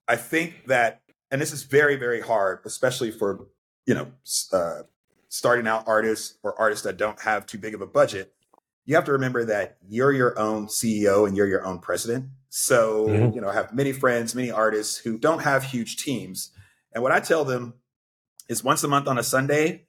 [0.06, 3.46] I think that, and this is very, very hard, especially for,
[3.84, 4.12] you know,
[4.52, 4.82] uh,
[5.28, 8.32] starting out artists or artists that don't have too big of a budget.
[8.84, 12.26] You have to remember that you're your own CEO and you're your own president.
[12.48, 13.34] So, mm-hmm.
[13.34, 16.52] you know, I have many friends, many artists who don't have huge teams.
[16.92, 17.74] And what I tell them
[18.48, 19.86] is once a month on a Sunday,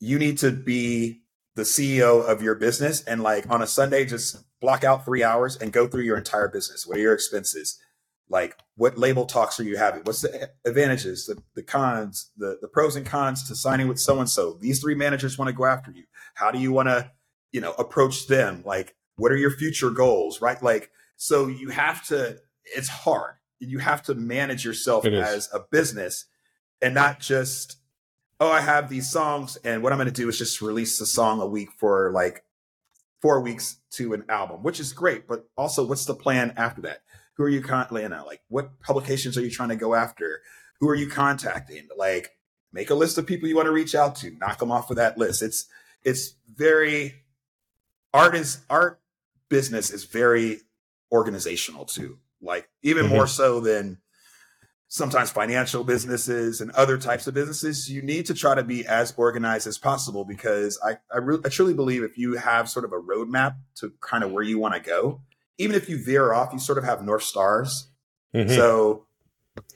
[0.00, 1.22] you need to be
[1.54, 3.02] the CEO of your business.
[3.02, 6.48] And like on a Sunday, just block out three hours and go through your entire
[6.48, 6.86] business.
[6.86, 7.78] What are your expenses?
[8.28, 10.02] Like what label talks are you having?
[10.02, 14.20] What's the advantages, the, the cons, the, the pros and cons to signing with so
[14.20, 14.56] and so?
[14.60, 16.04] These three managers want to go after you.
[16.34, 17.10] How do you want to,
[17.52, 18.62] you know, approach them?
[18.64, 20.40] Like, what are your future goals?
[20.40, 20.62] Right?
[20.62, 23.34] Like, so you have to, it's hard.
[23.58, 26.26] You have to manage yourself as a business
[26.80, 27.77] and not just
[28.40, 31.06] oh, I have these songs, and what I'm going to do is just release a
[31.06, 32.44] song a week for like
[33.20, 35.26] four weeks to an album, which is great.
[35.26, 37.02] But also, what's the plan after that?
[37.34, 38.10] Who are you currently in?
[38.10, 40.42] Like, what publications are you trying to go after?
[40.80, 41.88] Who are you contacting?
[41.96, 42.36] Like,
[42.72, 44.30] make a list of people you want to reach out to.
[44.30, 45.42] Knock them off of that list.
[45.42, 45.66] It's
[46.04, 47.14] it's very
[48.14, 49.00] art is art
[49.48, 50.60] business is very
[51.12, 52.18] organizational too.
[52.40, 53.14] Like even mm-hmm.
[53.14, 53.98] more so than
[54.88, 59.12] sometimes financial businesses and other types of businesses, you need to try to be as
[59.16, 62.92] organized as possible because I, I, re- I truly believe if you have sort of
[62.92, 65.20] a roadmap to kind of where you want to go,
[65.58, 67.90] even if you veer off, you sort of have North Stars.
[68.34, 68.50] Mm-hmm.
[68.50, 69.06] So,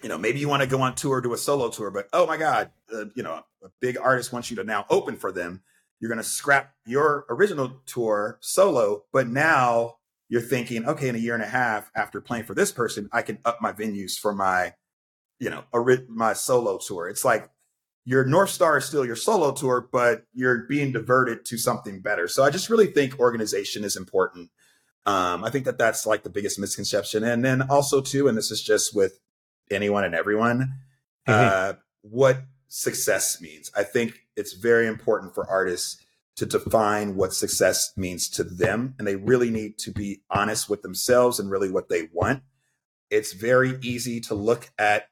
[0.02, 2.26] you know, maybe you want to go on tour, do a solo tour, but oh
[2.26, 5.62] my God, uh, you know, a big artist wants you to now open for them.
[6.00, 9.96] You're going to scrap your original tour solo, but now
[10.28, 13.20] you're thinking, okay, in a year and a half after playing for this person, I
[13.22, 14.72] can up my venues for my
[15.38, 17.08] you know, a, my solo tour.
[17.08, 17.50] It's like
[18.04, 22.26] your North Star is still your solo tour, but you're being diverted to something better.
[22.28, 24.50] So I just really think organization is important.
[25.06, 27.24] Um, I think that that's like the biggest misconception.
[27.24, 29.20] And then also too, and this is just with
[29.70, 30.74] anyone and everyone,
[31.26, 31.32] mm-hmm.
[31.32, 31.72] uh,
[32.02, 33.70] what success means.
[33.76, 35.98] I think it's very important for artists
[36.36, 38.94] to define what success means to them.
[38.98, 42.42] And they really need to be honest with themselves and really what they want.
[43.10, 45.08] It's very easy to look at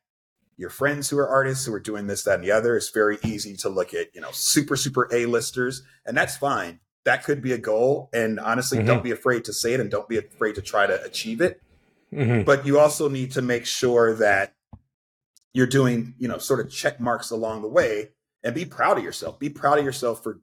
[0.60, 2.76] your friends who are artists who are doing this, that, and the other.
[2.76, 6.80] It's very easy to look at, you know, super, super A listers, and that's fine.
[7.06, 8.10] That could be a goal.
[8.12, 8.86] And honestly, mm-hmm.
[8.86, 11.62] don't be afraid to say it and don't be afraid to try to achieve it.
[12.12, 12.42] Mm-hmm.
[12.42, 14.52] But you also need to make sure that
[15.54, 18.10] you're doing, you know, sort of check marks along the way
[18.44, 19.38] and be proud of yourself.
[19.38, 20.40] Be proud of yourself for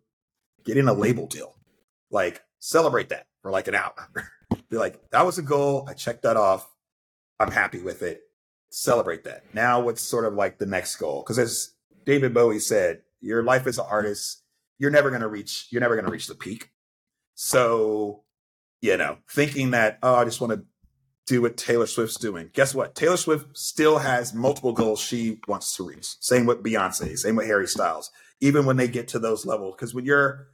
[0.65, 1.53] getting a label deal.
[2.09, 4.09] Like, celebrate that for like an hour.
[4.71, 5.85] be like, that was a goal.
[5.87, 6.67] I checked that off.
[7.39, 8.23] I'm happy with it
[8.69, 9.43] celebrate that.
[9.53, 11.23] Now, what's sort of like the next goal?
[11.23, 11.73] Because as
[12.05, 14.43] David Bowie said, your life as an artist,
[14.77, 16.71] you're never going to reach, you're never going to reach the peak.
[17.35, 18.23] So,
[18.81, 20.65] you know, thinking that, oh, I just want to
[21.25, 22.49] do what Taylor Swift's doing.
[22.53, 22.95] Guess what?
[22.95, 26.15] Taylor Swift still has multiple goals she wants to reach.
[26.21, 29.75] Same with Beyonce, same with Harry Styles, even when they get to those levels.
[29.75, 30.47] Because when you're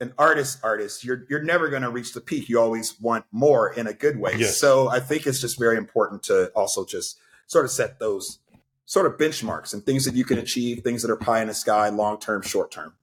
[0.00, 2.48] an artist artist, you're you're never going to reach the peak.
[2.48, 4.34] You always want more in a good way.
[4.36, 4.56] Yes.
[4.56, 7.18] So I think it's just very important to also just
[7.50, 8.38] sort of set those
[8.86, 11.54] sort of benchmarks and things that you can achieve, things that are pie in the
[11.54, 12.94] sky, long term, short term.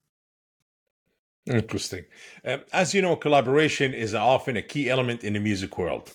[1.45, 2.06] Interesting.
[2.45, 6.14] Um, as you know, collaboration is often a key element in the music world.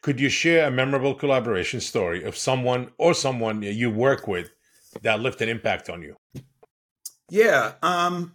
[0.00, 4.50] Could you share a memorable collaboration story of someone or someone you work with
[5.02, 6.16] that left an impact on you?
[7.30, 7.72] Yeah.
[7.82, 8.34] Um,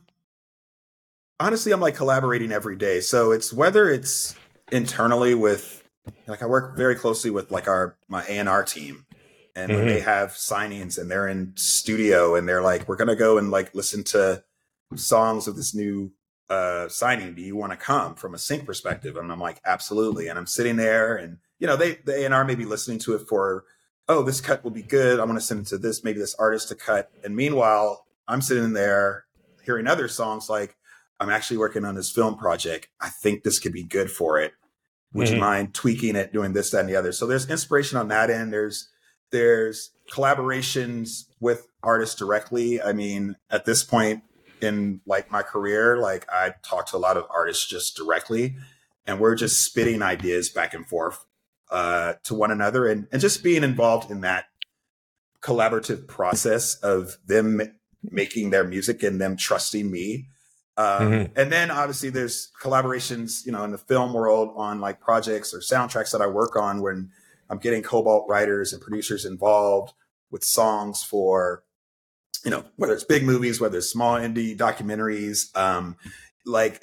[1.39, 2.99] honestly, I'm like collaborating every day.
[2.99, 4.35] So it's whether it's
[4.71, 5.78] internally with,
[6.27, 9.05] like, I work very closely with like our my A and R team,
[9.55, 9.79] and mm-hmm.
[9.79, 13.51] when they have signings and they're in studio and they're like, we're gonna go and
[13.51, 14.43] like listen to
[14.95, 16.11] songs of this new
[16.49, 17.35] uh, signing.
[17.35, 19.17] Do you want to come from a sync perspective?
[19.17, 20.27] And I'm like, absolutely.
[20.27, 23.27] And I'm sitting there and, you know, they, the A&R may be listening to it
[23.27, 23.65] for,
[24.07, 25.19] oh, this cut will be good.
[25.19, 27.11] I'm going to send it to this, maybe this artist to cut.
[27.23, 29.25] And meanwhile, I'm sitting there
[29.63, 30.75] hearing other songs like,
[31.19, 32.87] I'm actually working on this film project.
[32.99, 34.53] I think this could be good for it.
[35.13, 35.35] Would mm-hmm.
[35.35, 37.11] you mind tweaking it, doing this, that, and the other?
[37.11, 38.53] So there's inspiration on that end.
[38.53, 38.89] There's,
[39.31, 42.81] there's collaborations with artists directly.
[42.81, 44.23] I mean, at this point,
[44.61, 48.57] in like my career, like I talk to a lot of artists just directly
[49.05, 51.25] and we're just spitting ideas back and forth
[51.71, 54.45] uh, to one another and, and just being involved in that
[55.41, 57.61] collaborative process of them
[58.03, 60.27] making their music and them trusting me.
[60.79, 61.39] Um, mm-hmm.
[61.39, 65.59] And then obviously there's collaborations, you know, in the film world on like projects or
[65.59, 67.11] soundtracks that I work on when
[67.49, 69.93] I'm getting Kobalt writers and producers involved
[70.31, 71.63] with songs for
[72.45, 75.97] you know, whether it's big movies, whether it's small indie documentaries, um,
[76.45, 76.81] like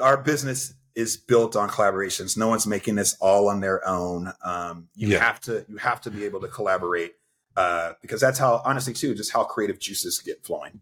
[0.00, 2.36] our business is built on collaborations.
[2.36, 4.30] No one's making this all on their own.
[4.44, 5.20] Um, you yeah.
[5.20, 7.14] have to you have to be able to collaborate
[7.56, 10.80] uh, because that's how honestly too just how creative juices get flowing.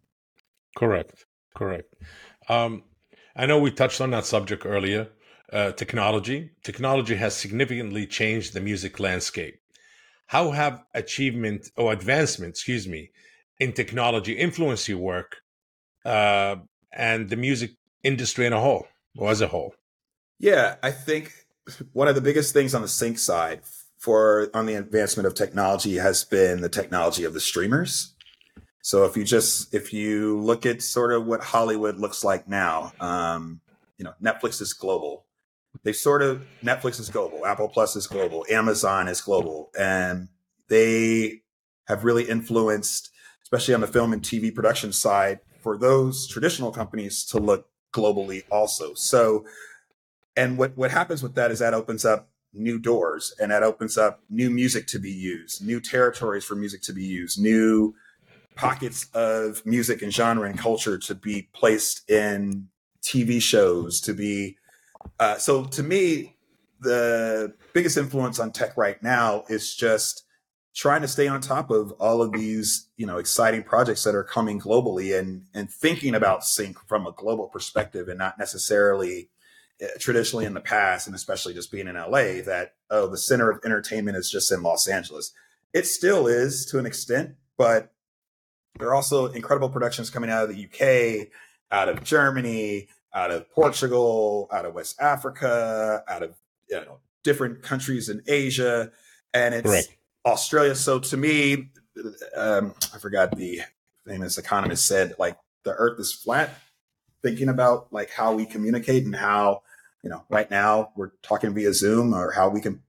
[0.76, 1.24] Correct.
[1.54, 1.94] Correct.
[2.48, 2.82] Um,
[3.36, 5.08] I know we touched on that subject earlier.
[5.52, 6.50] Uh, technology.
[6.62, 9.60] Technology has significantly changed the music landscape.
[10.26, 13.10] How have achievement or advancement, excuse me,
[13.58, 15.38] in technology influence your work
[16.04, 16.56] uh,
[16.92, 17.70] and the music
[18.02, 18.86] industry in a whole
[19.16, 19.74] or as a whole?
[20.38, 21.32] Yeah, I think
[21.92, 23.62] one of the biggest things on the sync side
[23.96, 28.14] for on the advancement of technology has been the technology of the streamers.
[28.88, 32.92] So if you just if you look at sort of what Hollywood looks like now,
[33.00, 33.60] um,
[33.98, 35.26] you know, Netflix is global.
[35.82, 40.28] They sort of Netflix is global, Apple Plus is global, Amazon is global, and
[40.68, 41.42] they
[41.86, 43.10] have really influenced
[43.48, 48.42] especially on the film and TV production side, for those traditional companies to look globally
[48.50, 48.92] also.
[48.92, 49.46] So,
[50.36, 53.96] and what, what happens with that is that opens up new doors and that opens
[53.96, 57.94] up new music to be used, new territories for music to be used, new
[58.58, 62.68] pockets of music and genre and culture to be placed in
[63.02, 64.56] TV shows, to be.
[65.18, 66.36] Uh, so to me,
[66.80, 70.24] the biggest influence on tech right now is just
[70.74, 74.24] trying to stay on top of all of these, you know, exciting projects that are
[74.24, 79.30] coming globally and and thinking about sync from a global perspective and not necessarily
[79.80, 83.50] uh, traditionally in the past and especially just being in LA that oh the center
[83.50, 85.32] of entertainment is just in Los Angeles.
[85.72, 87.92] It still is to an extent, but
[88.78, 91.28] there are also incredible productions coming out of the UK,
[91.70, 96.36] out of Germany, out of Portugal, out of West Africa, out of
[96.68, 98.90] you know different countries in Asia
[99.34, 100.74] and it's Correct Australia.
[100.74, 101.70] So to me,
[102.36, 103.62] um, I forgot the
[104.06, 106.50] famous economist said like the Earth is flat.
[107.22, 109.62] Thinking about like how we communicate and how
[110.04, 112.82] you know right now we're talking via Zoom or how we can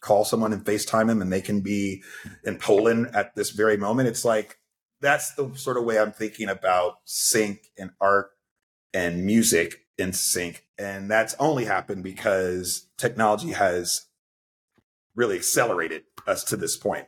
[0.00, 2.02] call someone and FaceTime them and they can be
[2.44, 4.08] in Poland at this very moment.
[4.08, 4.58] It's like
[5.00, 8.30] that's the sort of way I'm thinking about sync and art
[8.94, 10.64] and music in sync.
[10.78, 14.06] And that's only happened because technology has
[15.14, 17.06] really accelerated us to this point.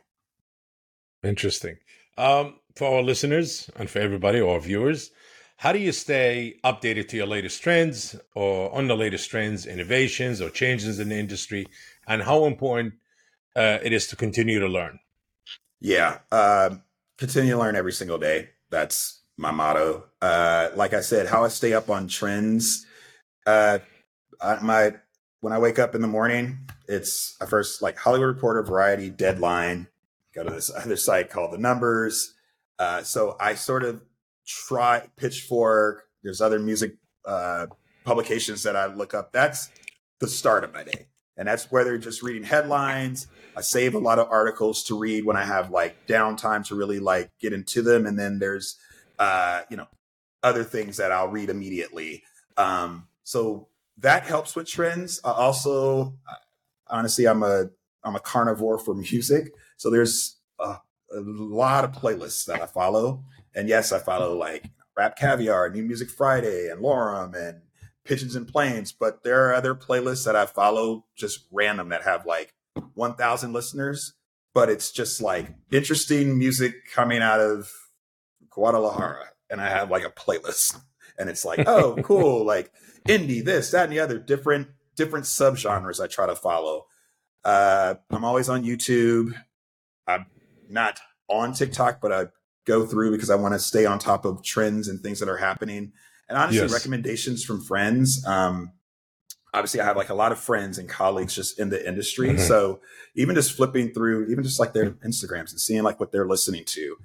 [1.23, 1.77] Interesting.
[2.17, 5.11] Um, for our listeners and for everybody, our viewers,
[5.57, 10.41] how do you stay updated to your latest trends or on the latest trends, innovations,
[10.41, 11.67] or changes in the industry,
[12.07, 12.93] and how important
[13.55, 14.99] uh, it is to continue to learn?
[15.81, 16.77] Yeah, uh,
[17.19, 18.49] continue to learn every single day.
[18.71, 20.05] That's my motto.
[20.21, 22.85] Uh, like I said, how I stay up on trends.
[23.45, 23.79] Uh,
[24.41, 24.93] I, my
[25.41, 29.87] when I wake up in the morning, it's I first like Hollywood Reporter, Variety, Deadline.
[30.33, 32.33] Go to this other site called The Numbers.
[32.79, 34.01] Uh, so I sort of
[34.47, 36.05] try Pitchfork.
[36.23, 36.95] There's other music
[37.25, 37.67] uh,
[38.05, 39.33] publications that I look up.
[39.33, 39.69] That's
[40.19, 41.07] the start of my day,
[41.37, 43.27] and that's whether just reading headlines.
[43.59, 46.99] I save a lot of articles to read when I have like downtime to really
[46.99, 48.77] like get into them, and then there's
[49.19, 49.87] uh, you know
[50.41, 52.23] other things that I'll read immediately.
[52.55, 55.19] Um, so that helps with trends.
[55.25, 56.13] Uh, also,
[56.87, 57.65] honestly, I'm a
[58.01, 60.77] I'm a carnivore for music, so there's a,
[61.13, 63.25] a, lot of playlists that I follow.
[63.53, 67.59] And yes, I follow like Rap Caviar, New Music Friday, and Lorem, and
[68.05, 68.93] Pigeons and Planes.
[68.93, 72.53] But there are other playlists that I follow just random that have like
[72.93, 74.13] 1,000 listeners.
[74.53, 77.71] But it's just like interesting music coming out of
[78.49, 79.25] Guadalajara.
[79.49, 80.79] And I have like a playlist.
[81.17, 82.45] And it's like, oh, cool.
[82.45, 82.71] Like
[83.07, 86.85] indie, this, that, and the other different different subgenres I try to follow.
[87.45, 89.33] Uh, I'm always on YouTube.
[90.05, 90.25] I'm
[90.69, 90.99] not
[91.29, 92.25] on TikTok, but I
[92.65, 95.37] go through because I want to stay on top of trends and things that are
[95.37, 95.93] happening.
[96.27, 96.73] And honestly, yes.
[96.73, 98.25] recommendations from friends.
[98.25, 98.73] Um,
[99.53, 102.29] obviously, I have like a lot of friends and colleagues just in the industry.
[102.29, 102.39] Mm-hmm.
[102.39, 102.81] So
[103.15, 106.65] even just flipping through, even just like their Instagrams and seeing like what they're listening
[106.65, 106.97] to.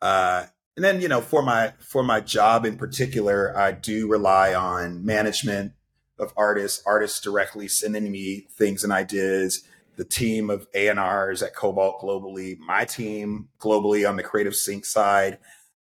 [0.00, 0.46] Uh,
[0.76, 5.04] and then you know for my for my job in particular i do rely on
[5.04, 5.72] management
[6.18, 9.64] of artists artists directly sending me things and ideas
[9.96, 15.38] the team of A&Rs at Kobalt globally, my team globally on the creative sync side.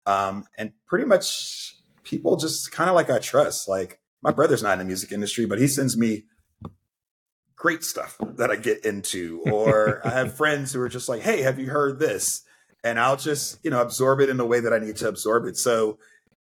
[0.05, 3.67] Um, and pretty much people just kind of like I trust.
[3.67, 6.23] Like my brother's not in the music industry, but he sends me
[7.55, 9.43] great stuff that I get into.
[9.45, 12.43] Or I have friends who are just like, hey, have you heard this?
[12.83, 15.45] And I'll just, you know, absorb it in the way that I need to absorb
[15.45, 15.57] it.
[15.57, 15.99] So,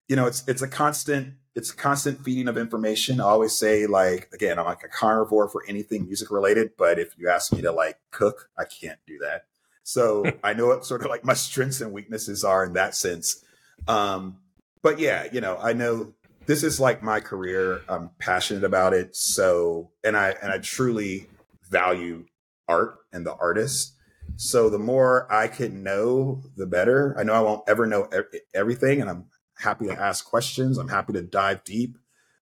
[0.07, 3.19] you know, it's it's a constant it's a constant feeding of information.
[3.19, 7.17] I always say, like, again, I'm like a carnivore for anything music related, but if
[7.17, 9.45] you ask me to like cook, I can't do that.
[9.83, 13.43] So I know what sort of like my strengths and weaknesses are in that sense.
[13.87, 14.37] Um,
[14.83, 16.13] but yeah, you know, I know
[16.47, 17.81] this is like my career.
[17.87, 19.15] I'm passionate about it.
[19.15, 21.27] So, and I, and I truly
[21.69, 22.25] value
[22.67, 23.93] art and the artist.
[24.37, 27.15] So the more I can know, the better.
[27.17, 28.09] I know I won't ever know
[28.53, 29.25] everything, and I'm
[29.57, 30.77] happy to ask questions.
[30.77, 31.97] I'm happy to dive deep.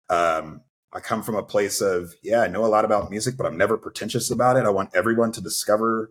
[0.08, 3.46] Um, I come from a place of, yeah, I know a lot about music, but
[3.46, 4.64] I'm never pretentious about it.
[4.64, 6.10] I want everyone to discover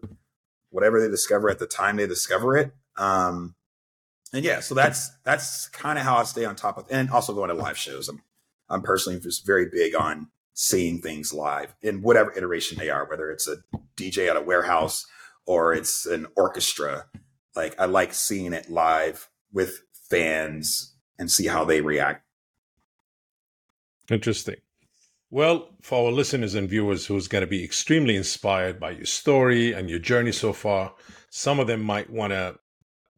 [0.70, 2.74] whatever they discover at the time they discover it.
[2.98, 3.56] Um,
[4.34, 7.34] and yeah, so that's that's kind of how I stay on top of, and also
[7.34, 8.07] going to live shows.
[8.07, 8.21] I'm
[8.69, 13.29] I'm personally just very big on seeing things live in whatever iteration they are, whether
[13.32, 13.57] it's a
[13.97, 15.05] DJ at a warehouse
[15.45, 17.05] or it's an orchestra.
[17.55, 22.23] Like I like seeing it live with fans and see how they react.
[24.09, 24.57] Interesting.
[25.29, 29.71] Well, for our listeners and viewers who's going to be extremely inspired by your story
[29.71, 30.93] and your journey so far,
[31.29, 32.55] some of them might want to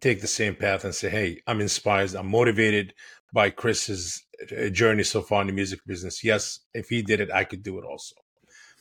[0.03, 2.93] take the same path and say, Hey, I'm inspired, I'm motivated
[3.33, 6.23] by Chris's uh, journey so far in the music business.
[6.23, 8.15] Yes, if he did it, I could do it also.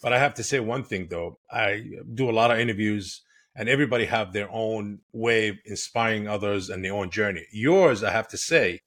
[0.03, 3.23] But I have to say one thing though, I do a lot of interviews
[3.55, 7.47] and everybody have their own way of inspiring others and their own journey.
[7.53, 8.81] Yours, I have to say,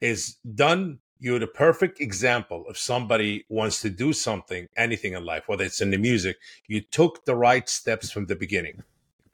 [0.00, 5.42] is done you're the perfect example of somebody wants to do something anything in life
[5.46, 8.82] whether it's in the music you took the right steps from the beginning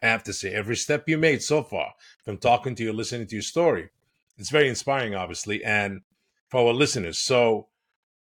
[0.03, 1.93] i have to say every step you made so far
[2.25, 3.91] from talking to you listening to your story
[4.39, 6.03] it's very inspiring obviously and
[6.49, 7.19] for our listeners.
[7.19, 7.69] So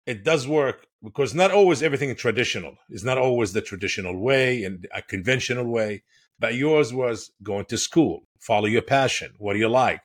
[0.07, 2.77] it does work because not always everything is traditional.
[2.89, 6.03] It's not always the traditional way and a conventional way
[6.39, 10.01] but yours was going to school follow your passion what do you like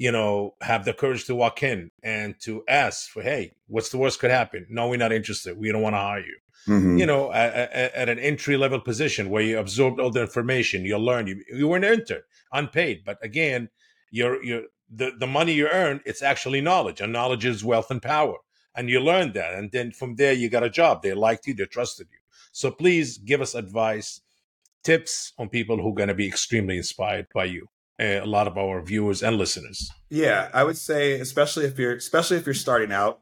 [0.00, 3.98] you know, have the courage to walk in and to ask for, hey, what's the
[3.98, 4.66] worst could happen?
[4.70, 5.58] No, we're not interested.
[5.58, 6.38] We don't want to hire you.
[6.66, 6.96] Mm-hmm.
[6.96, 10.86] You know, at, at, at, an entry level position where you absorbed all the information,
[10.86, 13.68] you learned, You you were an intern, unpaid, but again,
[14.10, 18.00] you're you're the the money you earn, it's actually knowledge, and knowledge is wealth and
[18.00, 18.38] power,
[18.74, 21.02] and you learned that, and then from there you got a job.
[21.02, 22.18] They liked you, they trusted you.
[22.52, 24.22] So please give us advice,
[24.82, 27.68] tips on people who are going to be extremely inspired by you
[28.00, 29.90] a lot of our viewers and listeners.
[30.08, 33.20] Yeah, I would say, especially if you're, especially if you're starting out,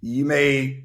[0.00, 0.84] you may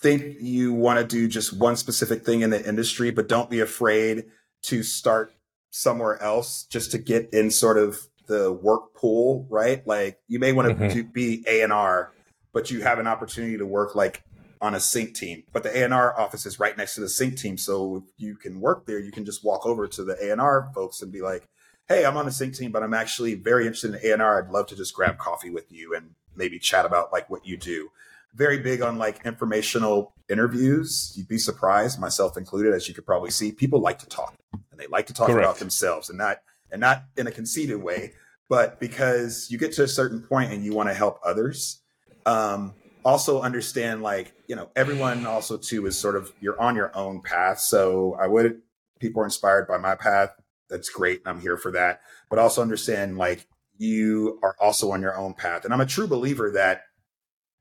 [0.00, 3.60] think you want to do just one specific thing in the industry, but don't be
[3.60, 4.24] afraid
[4.62, 5.32] to start
[5.70, 9.86] somewhere else just to get in sort of the work pool, right?
[9.86, 11.12] Like you may want to mm-hmm.
[11.12, 12.12] be A and R,
[12.52, 14.22] but you have an opportunity to work like
[14.60, 15.44] on a sync team.
[15.52, 18.04] But the A and R office is right next to the sync team, so if
[18.16, 21.02] you can work there, you can just walk over to the A and R folks
[21.02, 21.46] and be like,
[21.88, 24.42] hey, I'm on the sync team, but I'm actually very interested in A&R.
[24.42, 27.56] I'd love to just grab coffee with you and maybe chat about like what you
[27.56, 27.90] do.
[28.34, 31.12] Very big on like informational interviews.
[31.16, 33.52] You'd be surprised, myself included, as you could probably see.
[33.52, 35.44] People like to talk and they like to talk Correct.
[35.44, 36.38] about themselves and not
[36.70, 38.12] and not in a conceited way,
[38.48, 41.80] but because you get to a certain point and you want to help others.
[42.26, 42.74] Um,
[43.04, 47.22] also understand like, you know, everyone also too is sort of you're on your own
[47.22, 47.60] path.
[47.60, 48.60] So I would
[48.98, 50.30] people are inspired by my path
[50.68, 51.20] that's great.
[51.24, 52.00] and I'm here for that.
[52.28, 53.46] But also understand like
[53.78, 55.64] you are also on your own path.
[55.64, 56.82] And I'm a true believer that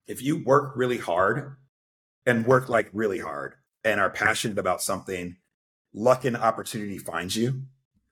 [0.07, 1.57] if you work really hard
[2.25, 5.37] and work like really hard and are passionate about something,
[5.93, 7.63] luck and opportunity finds you.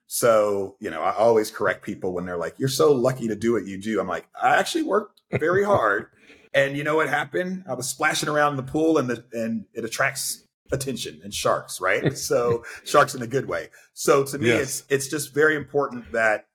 [0.07, 3.53] So, you know, I always correct people when they're like, you're so lucky to do
[3.53, 3.99] what you do.
[3.99, 6.07] I'm like, I actually worked very hard.
[6.53, 7.63] and you know what happened?
[7.67, 10.42] I was splashing around in the pool and the, and it attracts
[10.73, 12.17] attention and sharks, right?
[12.17, 13.69] so sharks in a good way.
[13.93, 14.61] So to me, yes.
[14.61, 16.47] it's, it's just very important that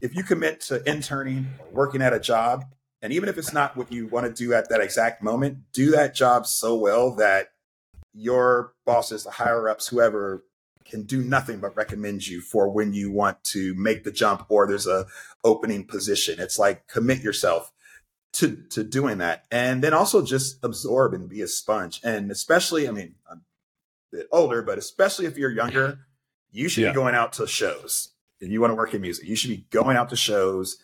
[0.00, 2.64] if you commit to interning or working at a job,
[3.02, 5.90] and even if it's not what you want to do at that exact moment, do
[5.90, 7.48] that job so well that
[8.12, 10.44] your bosses, the higher ups, whoever
[10.84, 14.66] can do nothing but recommend you for when you want to make the jump or
[14.66, 15.06] there's a
[15.44, 16.40] opening position.
[16.40, 17.69] It's like commit yourself
[18.34, 19.44] to to doing that.
[19.50, 22.00] And then also just absorb and be a sponge.
[22.04, 23.42] And especially, I mean, I'm
[24.12, 26.00] a bit older, but especially if you're younger,
[26.52, 26.90] you should yeah.
[26.90, 29.28] be going out to shows If you want to work in music.
[29.28, 30.78] You should be going out to shows.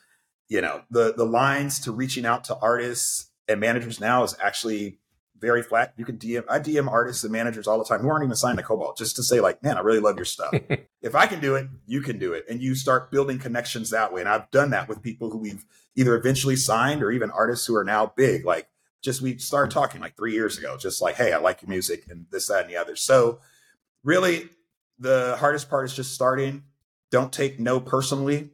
[0.49, 4.99] You know, the the lines to reaching out to artists and managers now is actually
[5.41, 5.95] very flat.
[5.97, 6.45] You can DM.
[6.49, 9.16] I DM artists and managers all the time who aren't even signed to Kobalt just
[9.16, 10.55] to say like, man, I really love your stuff.
[11.03, 14.12] if I can do it, you can do it, and you start building connections that
[14.12, 14.20] way.
[14.20, 15.64] And I've done that with people who we've
[15.95, 18.45] either eventually signed or even artists who are now big.
[18.45, 18.68] Like,
[19.03, 22.07] just we started talking like three years ago, just like, hey, I like your music
[22.09, 22.97] and this, that, and the other.
[22.97, 23.41] So,
[24.03, 24.49] really,
[24.99, 26.64] the hardest part is just starting.
[27.11, 28.51] Don't take no personally.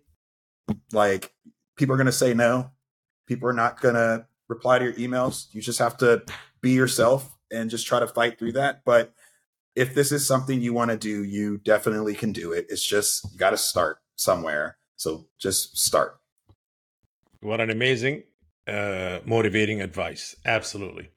[0.93, 1.33] Like,
[1.77, 2.71] people are going to say no.
[3.27, 5.53] People are not going to reply to your emails.
[5.55, 6.23] You just have to
[6.61, 8.83] be yourself and just try to fight through that.
[8.85, 9.13] But
[9.75, 12.67] if this is something you want to do, you definitely can do it.
[12.69, 14.77] It's just you got to start somewhere.
[14.97, 16.19] So just start.
[17.41, 18.23] What an amazing,
[18.69, 20.37] uh, motivating advice.
[20.45, 21.11] Absolutely.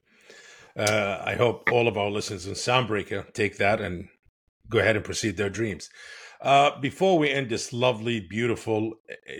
[0.76, 4.08] Uh, I hope all of our listeners in Soundbreaker take that and
[4.68, 5.88] go ahead and proceed their dreams.
[6.40, 8.94] Uh, before we end this lovely, beautiful,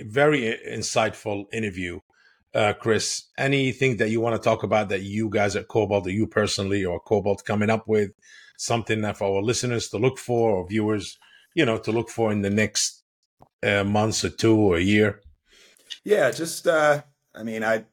[0.04, 2.00] very insightful interview,
[2.56, 6.10] uh, Chris, anything that you want to talk about that you guys at Kobalt or
[6.10, 8.12] you personally, or Kobalt coming up with,
[8.56, 11.18] something that for our listeners to look for, or viewers,
[11.54, 13.02] you know, to look for in the next
[13.62, 15.20] uh, months or two or a year?
[16.02, 17.02] Yeah, just, uh,
[17.34, 17.84] I mean, I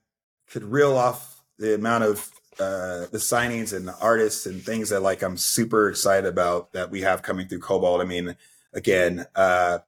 [0.49, 5.01] could reel off the amount of uh, the signings and the artists and things that
[5.01, 7.99] like I'm super excited about that we have coming through Kobalt.
[7.99, 8.37] I mean,
[8.73, 9.79] again, uh,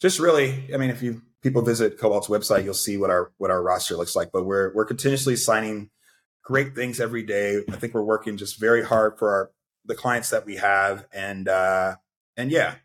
[0.00, 3.50] just really, I mean, if you people visit Kobalt's website, you'll see what our what
[3.50, 4.30] our roster looks like.
[4.32, 5.90] But we're we're continuously signing
[6.42, 7.62] great things every day.
[7.70, 9.50] I think we're working just very hard for our
[9.84, 11.96] the clients that we have, and uh,
[12.36, 12.76] and yeah,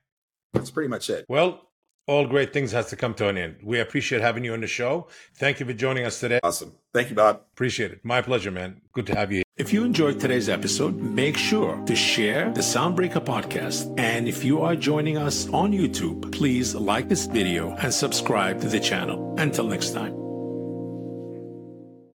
[0.53, 1.25] that's pretty much it.
[1.27, 1.69] Well,
[2.07, 3.57] all great things has to come to an end.
[3.63, 5.07] We appreciate having you on the show.
[5.35, 6.39] Thank you for joining us today.
[6.43, 6.73] Awesome.
[6.93, 7.41] Thank you, Bob.
[7.53, 7.99] Appreciate it.
[8.03, 8.81] My pleasure, man.
[8.93, 9.43] Good to have you.
[9.55, 13.93] If you enjoyed today's episode, make sure to share the Soundbreaker podcast.
[13.99, 18.67] And if you are joining us on YouTube, please like this video and subscribe to
[18.67, 19.35] the channel.
[19.37, 20.22] Until next time.